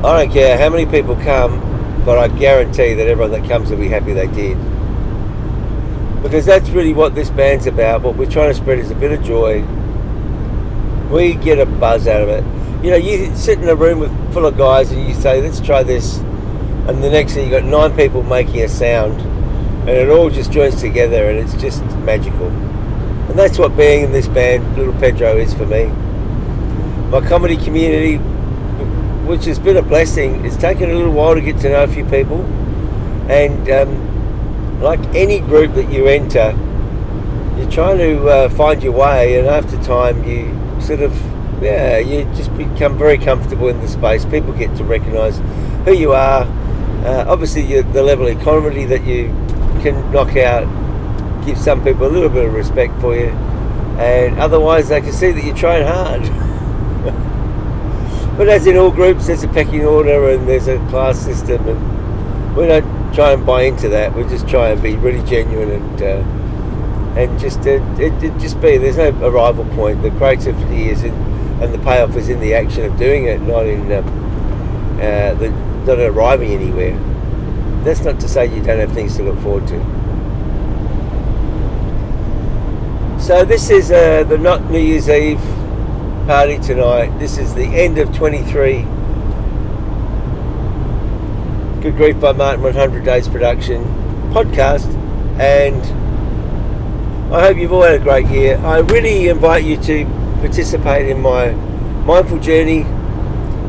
I 0.04 0.24
don't 0.24 0.32
care 0.32 0.58
how 0.58 0.68
many 0.68 0.86
people 0.86 1.14
come, 1.16 1.60
but 2.04 2.18
I 2.18 2.28
guarantee 2.28 2.94
that 2.94 3.06
everyone 3.06 3.30
that 3.32 3.48
comes 3.48 3.70
will 3.70 3.78
be 3.78 3.88
happy 3.88 4.12
they 4.12 4.26
did. 4.26 4.58
Because 6.22 6.46
that's 6.46 6.70
really 6.70 6.92
what 6.92 7.14
this 7.14 7.30
band's 7.30 7.66
about. 7.66 8.02
What 8.02 8.16
we're 8.16 8.30
trying 8.30 8.48
to 8.48 8.54
spread 8.54 8.78
is 8.78 8.90
a 8.90 8.94
bit 8.94 9.12
of 9.12 9.22
joy. 9.22 9.62
We 11.10 11.34
get 11.34 11.58
a 11.58 11.66
buzz 11.66 12.06
out 12.06 12.22
of 12.22 12.28
it. 12.28 12.44
You 12.84 12.90
know, 12.90 12.96
you 12.96 13.34
sit 13.36 13.58
in 13.60 13.68
a 13.68 13.76
room 13.76 14.00
with 14.00 14.32
full 14.32 14.46
of 14.46 14.56
guys 14.56 14.90
and 14.90 15.06
you 15.06 15.14
say, 15.14 15.40
"Let's 15.40 15.60
try 15.60 15.82
this," 15.82 16.18
and 16.88 17.02
the 17.02 17.10
next 17.10 17.34
thing 17.34 17.48
you've 17.48 17.60
got 17.60 17.64
nine 17.64 17.94
people 17.96 18.22
making 18.22 18.62
a 18.62 18.68
sound, 18.68 19.20
and 19.82 19.90
it 19.90 20.08
all 20.08 20.30
just 20.30 20.50
joins 20.50 20.80
together, 20.80 21.28
and 21.28 21.38
it's 21.38 21.54
just 21.54 21.84
magical. 21.98 22.48
And 22.48 23.38
that's 23.38 23.58
what 23.58 23.76
being 23.76 24.02
in 24.04 24.12
this 24.12 24.26
band, 24.26 24.76
Little 24.76 24.94
Pedro, 24.94 25.36
is 25.36 25.54
for 25.54 25.66
me. 25.66 25.90
My 27.12 27.20
comedy 27.20 27.58
community, 27.58 28.16
which 29.26 29.44
has 29.44 29.58
been 29.58 29.76
a 29.76 29.82
blessing, 29.82 30.46
it's 30.46 30.56
taken 30.56 30.90
a 30.90 30.94
little 30.94 31.12
while 31.12 31.34
to 31.34 31.42
get 31.42 31.58
to 31.58 31.68
know 31.68 31.84
a 31.84 31.86
few 31.86 32.06
people, 32.06 32.40
and 33.30 33.68
um, 33.68 34.80
like 34.80 34.98
any 35.14 35.40
group 35.40 35.74
that 35.74 35.92
you 35.92 36.06
enter, 36.06 36.56
you're 37.58 37.70
trying 37.70 37.98
to 37.98 38.26
uh, 38.28 38.48
find 38.48 38.82
your 38.82 38.92
way, 38.92 39.38
and 39.38 39.46
after 39.46 39.76
time, 39.82 40.24
you 40.24 40.58
sort 40.80 41.00
of 41.00 41.12
yeah, 41.62 41.98
you 41.98 42.24
just 42.34 42.56
become 42.56 42.96
very 42.96 43.18
comfortable 43.18 43.68
in 43.68 43.78
the 43.80 43.88
space. 43.88 44.24
People 44.24 44.54
get 44.54 44.74
to 44.78 44.84
recognise 44.84 45.36
who 45.84 45.92
you 45.92 46.12
are. 46.12 46.44
Uh, 47.04 47.26
obviously, 47.28 47.82
the 47.82 48.02
level 48.02 48.26
of 48.26 48.40
comedy 48.40 48.86
that 48.86 49.04
you 49.04 49.26
can 49.82 50.10
knock 50.12 50.34
out 50.38 50.64
gives 51.44 51.62
some 51.62 51.84
people 51.84 52.06
a 52.06 52.08
little 52.08 52.30
bit 52.30 52.46
of 52.46 52.54
respect 52.54 52.98
for 53.02 53.14
you, 53.14 53.28
and 53.98 54.38
otherwise, 54.38 54.88
they 54.88 55.02
can 55.02 55.12
see 55.12 55.30
that 55.30 55.44
you're 55.44 55.54
trying 55.54 55.86
hard. 55.86 56.22
but 58.36 58.48
as 58.48 58.66
in 58.66 58.76
all 58.76 58.90
groups, 58.90 59.26
there's 59.26 59.42
a 59.42 59.48
pecking 59.48 59.84
order 59.84 60.30
and 60.30 60.48
there's 60.48 60.68
a 60.68 60.78
class 60.88 61.18
system, 61.18 61.66
and 61.68 62.56
we 62.56 62.66
don't 62.66 63.14
try 63.14 63.32
and 63.32 63.44
buy 63.44 63.62
into 63.62 63.88
that. 63.90 64.14
We 64.14 64.22
just 64.24 64.48
try 64.48 64.70
and 64.70 64.82
be 64.82 64.96
really 64.96 65.26
genuine 65.28 65.70
and. 65.70 66.02
Uh, 66.02 66.38
and 67.12 67.38
just 67.38 67.58
uh, 67.66 67.72
it, 68.00 68.24
it, 68.24 68.38
just 68.38 68.58
be 68.62 68.78
there's 68.78 68.96
no 68.96 69.10
arrival 69.28 69.66
point 69.74 70.00
the 70.00 70.10
creativity 70.12 70.88
is 70.88 71.04
in 71.04 71.12
and 71.62 71.72
the 71.72 71.78
payoff 71.78 72.16
is 72.16 72.28
in 72.28 72.40
the 72.40 72.54
action 72.54 72.84
of 72.84 72.98
doing 72.98 73.26
it, 73.26 73.40
not 73.40 73.66
in 73.66 73.92
um, 73.92 74.04
uh, 74.96 75.32
the, 75.34 75.48
not 75.86 76.00
arriving 76.00 76.50
anywhere. 76.50 76.98
That's 77.84 78.00
not 78.00 78.18
to 78.18 78.28
say 78.28 78.46
you 78.46 78.60
don't 78.62 78.80
have 78.80 78.92
things 78.92 79.16
to 79.18 79.22
look 79.22 79.38
forward 79.40 79.68
to. 79.68 79.78
So 83.20 83.44
this 83.44 83.70
is 83.70 83.92
uh, 83.92 84.24
the 84.24 84.38
not 84.38 84.70
New 84.70 84.80
Year's 84.80 85.08
Eve 85.08 85.40
party 86.26 86.56
tonight. 86.58 87.18
This 87.18 87.36
is 87.36 87.52
the 87.54 87.64
end 87.64 87.98
of 87.98 88.14
23. 88.14 88.82
Good 91.82 91.96
Grief 91.96 92.20
by 92.20 92.30
Martin 92.30 92.62
100 92.62 93.04
Days 93.04 93.28
production 93.28 93.82
podcast, 94.32 94.86
and 95.40 95.82
I 97.34 97.42
hope 97.42 97.56
you've 97.56 97.72
all 97.72 97.82
had 97.82 97.94
a 97.94 97.98
great 97.98 98.28
year. 98.28 98.56
I 98.58 98.78
really 98.78 99.28
invite 99.28 99.64
you 99.64 99.76
to 99.78 100.04
participate 100.40 101.08
in 101.08 101.20
my 101.20 101.50
mindful 102.04 102.38
journey. 102.38 102.82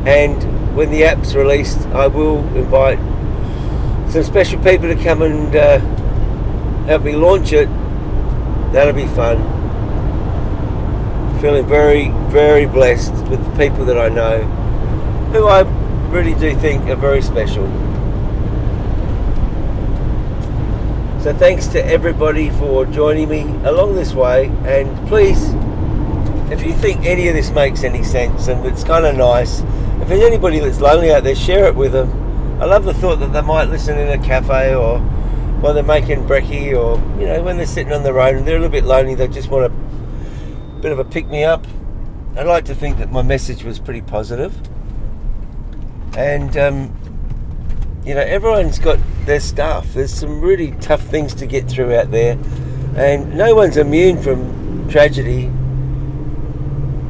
And 0.06 0.76
when 0.76 0.92
the 0.92 1.04
app's 1.04 1.34
released, 1.34 1.80
I 1.88 2.06
will 2.06 2.38
invite 2.56 2.98
some 4.12 4.22
special 4.22 4.62
people 4.62 4.94
to 4.94 5.02
come 5.02 5.22
and 5.22 5.56
uh, 5.56 5.78
help 6.86 7.02
me 7.02 7.16
launch 7.16 7.52
it. 7.52 7.68
That'll 8.72 8.92
be 8.92 9.08
fun. 9.08 9.53
Feeling 11.44 11.66
very, 11.66 12.08
very 12.32 12.64
blessed 12.64 13.12
with 13.28 13.44
the 13.44 13.50
people 13.58 13.84
that 13.84 13.98
I 13.98 14.08
know, 14.08 14.40
who 15.34 15.46
I 15.46 15.60
really 16.08 16.32
do 16.40 16.58
think 16.58 16.88
are 16.88 16.96
very 16.96 17.20
special. 17.20 17.66
So 21.22 21.34
thanks 21.34 21.66
to 21.66 21.84
everybody 21.84 22.48
for 22.48 22.86
joining 22.86 23.28
me 23.28 23.42
along 23.68 23.94
this 23.94 24.14
way, 24.14 24.46
and 24.64 25.06
please 25.06 25.52
if 26.50 26.64
you 26.64 26.72
think 26.72 27.04
any 27.04 27.28
of 27.28 27.34
this 27.34 27.50
makes 27.50 27.84
any 27.84 28.02
sense 28.02 28.48
and 28.48 28.64
it's 28.64 28.82
kind 28.82 29.04
of 29.04 29.14
nice, 29.14 29.60
if 30.00 30.08
there's 30.08 30.22
anybody 30.22 30.60
that's 30.60 30.80
lonely 30.80 31.12
out 31.12 31.24
there, 31.24 31.34
share 31.34 31.66
it 31.66 31.74
with 31.74 31.92
them. 31.92 32.08
I 32.58 32.64
love 32.64 32.86
the 32.86 32.94
thought 32.94 33.16
that 33.16 33.34
they 33.34 33.42
might 33.42 33.68
listen 33.68 33.98
in 33.98 34.08
a 34.18 34.24
cafe 34.24 34.74
or 34.74 34.98
while 35.60 35.74
they're 35.74 35.82
making 35.82 36.26
brekkie 36.26 36.72
or, 36.72 36.98
you 37.20 37.26
know, 37.26 37.42
when 37.42 37.58
they're 37.58 37.66
sitting 37.66 37.92
on 37.92 38.02
the 38.02 38.14
road 38.14 38.34
and 38.34 38.48
they're 38.48 38.56
a 38.56 38.60
little 38.60 38.72
bit 38.72 38.84
lonely, 38.84 39.14
they 39.14 39.28
just 39.28 39.50
want 39.50 39.66
a 39.70 39.84
bit 40.84 40.92
of 40.92 40.98
a 40.98 41.04
pick 41.04 41.26
me 41.28 41.42
up. 41.42 41.66
I'd 42.36 42.46
like 42.46 42.66
to 42.66 42.74
think 42.74 42.98
that 42.98 43.10
my 43.10 43.22
message 43.22 43.64
was 43.64 43.78
pretty 43.78 44.02
positive. 44.02 44.54
And, 46.14 46.54
um, 46.58 46.94
you 48.04 48.12
know, 48.12 48.20
everyone's 48.20 48.78
got 48.78 48.98
their 49.24 49.40
stuff. 49.40 49.94
There's 49.94 50.12
some 50.12 50.42
really 50.42 50.72
tough 50.72 51.00
things 51.00 51.34
to 51.36 51.46
get 51.46 51.70
through 51.70 51.94
out 51.94 52.10
there. 52.10 52.38
And 52.96 53.34
no 53.34 53.54
one's 53.54 53.78
immune 53.78 54.22
from 54.22 54.86
tragedy 54.90 55.46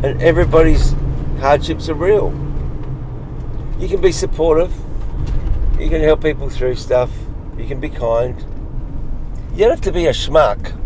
and 0.05 0.23
everybody's 0.23 0.95
hardships 1.41 1.89
are 1.89 1.95
real. 1.95 2.31
You 3.81 3.89
can 3.89 4.01
be 4.01 4.13
supportive, 4.13 4.73
you 5.81 5.91
can 5.91 6.01
help 6.01 6.23
people 6.23 6.49
through 6.49 6.77
stuff, 6.77 7.11
you 7.59 7.67
can 7.67 7.81
be 7.81 7.89
kind. 7.89 8.41
You 9.55 9.65
don't 9.65 9.71
have 9.71 9.81
to 9.81 9.93
be 9.93 10.07
a 10.07 10.13
schmuck, 10.13 10.81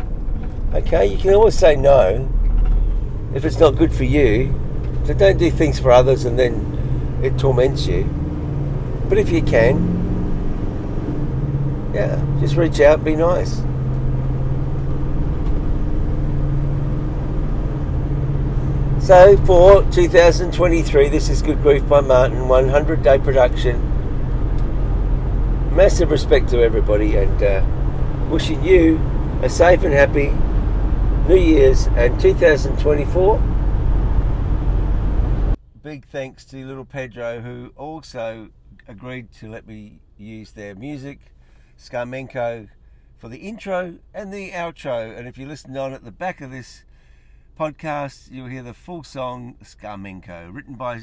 okay? 0.73 1.05
You 1.05 1.19
can 1.19 1.35
always 1.35 1.59
say 1.59 1.77
no 1.77 2.33
if 3.35 3.45
it's 3.45 3.59
not 3.59 3.77
good 3.77 3.93
for 3.93 4.05
you. 4.05 4.55
So 5.07 5.15
don't 5.15 5.39
do 5.39 5.51
things 5.51 5.79
for 5.79 5.91
others 5.91 6.25
and 6.25 6.39
then 6.39 7.21
it 7.23 7.39
torments 7.39 7.87
you. 7.87 8.05
But 9.09 9.19
if 9.19 9.31
you 9.31 9.43
can, 9.43 9.97
yeah, 11.95 12.23
just 12.41 12.57
reach 12.57 12.81
out, 12.81 13.05
be 13.05 13.17
nice. 13.17 13.63
So 19.05 19.37
for 19.47 19.83
2023, 19.93 21.09
this 21.09 21.31
is 21.31 21.41
Good 21.41 21.63
Grief 21.63 21.89
by 21.89 22.01
Martin, 22.01 22.47
100 22.47 23.03
day 23.03 23.19
production. 23.19 23.81
Massive 25.75 26.11
respect 26.11 26.51
to 26.51 26.63
everybody 26.63 27.17
and 27.17 27.43
uh, 27.43 27.65
wishing 28.29 28.63
you 28.63 29.01
a 29.43 29.49
safe 29.49 29.85
and 29.85 29.95
happy 29.95 30.35
New 31.29 31.37
Year's 31.37 31.89
and 31.89 32.19
2024. 32.19 33.39
Big 35.83 36.07
thanks 36.07 36.47
to 36.47 36.65
little 36.65 36.87
Pedro 36.87 37.43
who 37.43 37.71
also 37.77 38.49
agreed 38.89 39.31
to 39.33 39.51
let 39.51 39.67
me 39.67 40.01
use 40.17 40.53
their 40.53 40.75
music, 40.75 41.35
Skamenko, 41.79 42.71
for 43.19 43.29
the 43.29 43.37
intro 43.37 43.99
and 44.15 44.33
the 44.33 44.53
outro. 44.53 45.15
And 45.15 45.29
if 45.29 45.37
you 45.37 45.47
listen 45.47 45.77
on 45.77 45.93
at 45.93 46.03
the 46.03 46.11
back 46.11 46.41
of 46.41 46.51
this 46.51 46.85
podcast, 47.61 48.31
you'll 48.31 48.49
hear 48.49 48.63
the 48.63 48.73
full 48.73 49.05
song 49.05 49.57
Skamenko, 49.63 50.51
written 50.51 50.77
by 50.77 51.03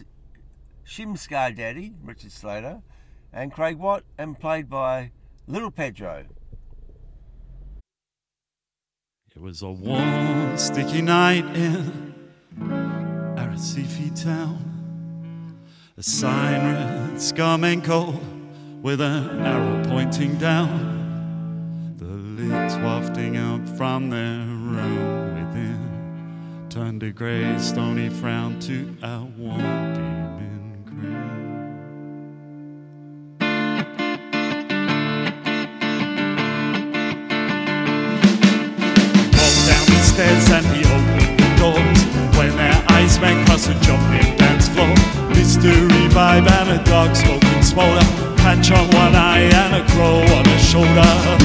Shim 0.83 1.19
Scar 1.19 1.51
Daddy, 1.51 1.93
Richard 2.03 2.31
Slater, 2.31 2.81
and 3.31 3.53
Craig 3.53 3.77
Watt, 3.77 4.01
and 4.17 4.39
played 4.39 4.71
by 4.71 5.11
Little 5.45 5.69
Pedro. 5.69 6.25
It 9.35 9.41
was 9.41 9.61
a 9.63 9.69
warm, 9.69 10.57
sticky 10.57 11.01
night 11.01 11.43
in 11.57 12.13
Arrecife 13.37 14.23
town. 14.23 15.59
A 15.97 16.03
sign 16.03 16.73
read 16.73 17.15
Skamenko 17.15 18.17
with 18.81 19.01
an 19.01 19.41
arrow 19.45 19.83
pointing 19.89 20.37
down. 20.37 21.95
The 21.97 22.05
lids 22.05 22.77
wafting 22.77 23.35
out 23.35 23.67
from 23.77 24.09
their 24.09 24.39
room 24.39 25.49
within 25.49 26.67
turned 26.69 27.03
a 27.03 27.11
gray, 27.11 27.59
stony 27.59 28.07
frown 28.07 28.57
to 28.61 28.95
a 29.03 29.25
warm 29.37 29.94
a 46.75 46.83
dog 46.83 47.15
smoking 47.15 47.63
smolder, 47.63 48.05
patch 48.37 48.71
on 48.71 48.85
one 48.95 49.15
eye 49.15 49.39
and 49.39 49.75
a 49.75 49.91
crow 49.91 50.19
on 50.35 50.45
a 50.45 50.59
shoulder. 50.59 51.44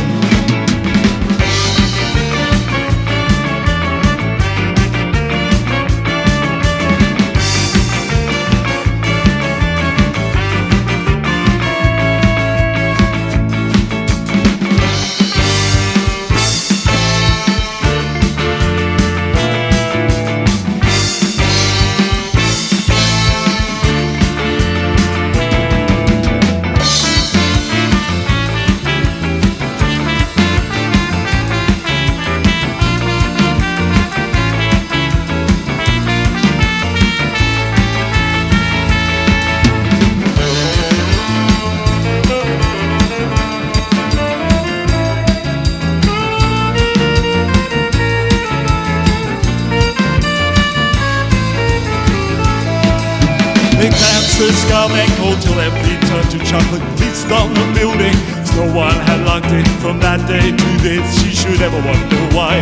This 60.82 61.22
She 61.22 61.30
should 61.30 61.60
ever 61.60 61.76
wonder 61.76 62.20
why. 62.36 62.56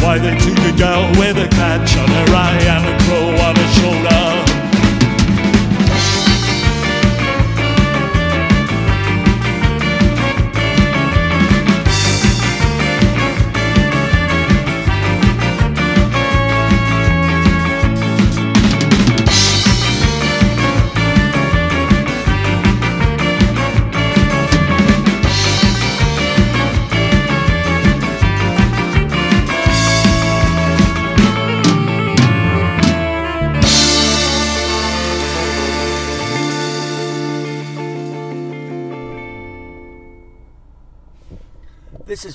Why 0.00 0.18
they 0.18 0.36
took 0.38 0.58
a 0.58 0.76
girl 0.76 1.08
with 1.18 1.36
a 1.38 1.48
catch 1.48 1.96
on 1.96 2.08
her 2.08 2.34
eye 2.34 2.60
And 2.74 2.84
a 2.92 2.94
crow 3.04 3.46
on 3.46 3.56
her 3.56 3.70
shoulder 3.80 4.21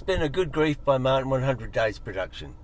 been 0.08 0.22
a 0.22 0.30
Good 0.30 0.54
Grief 0.54 0.82
by 0.86 0.98
Martin 0.98 1.30
100 1.30 1.74
Days 1.74 2.00
production. 2.00 2.56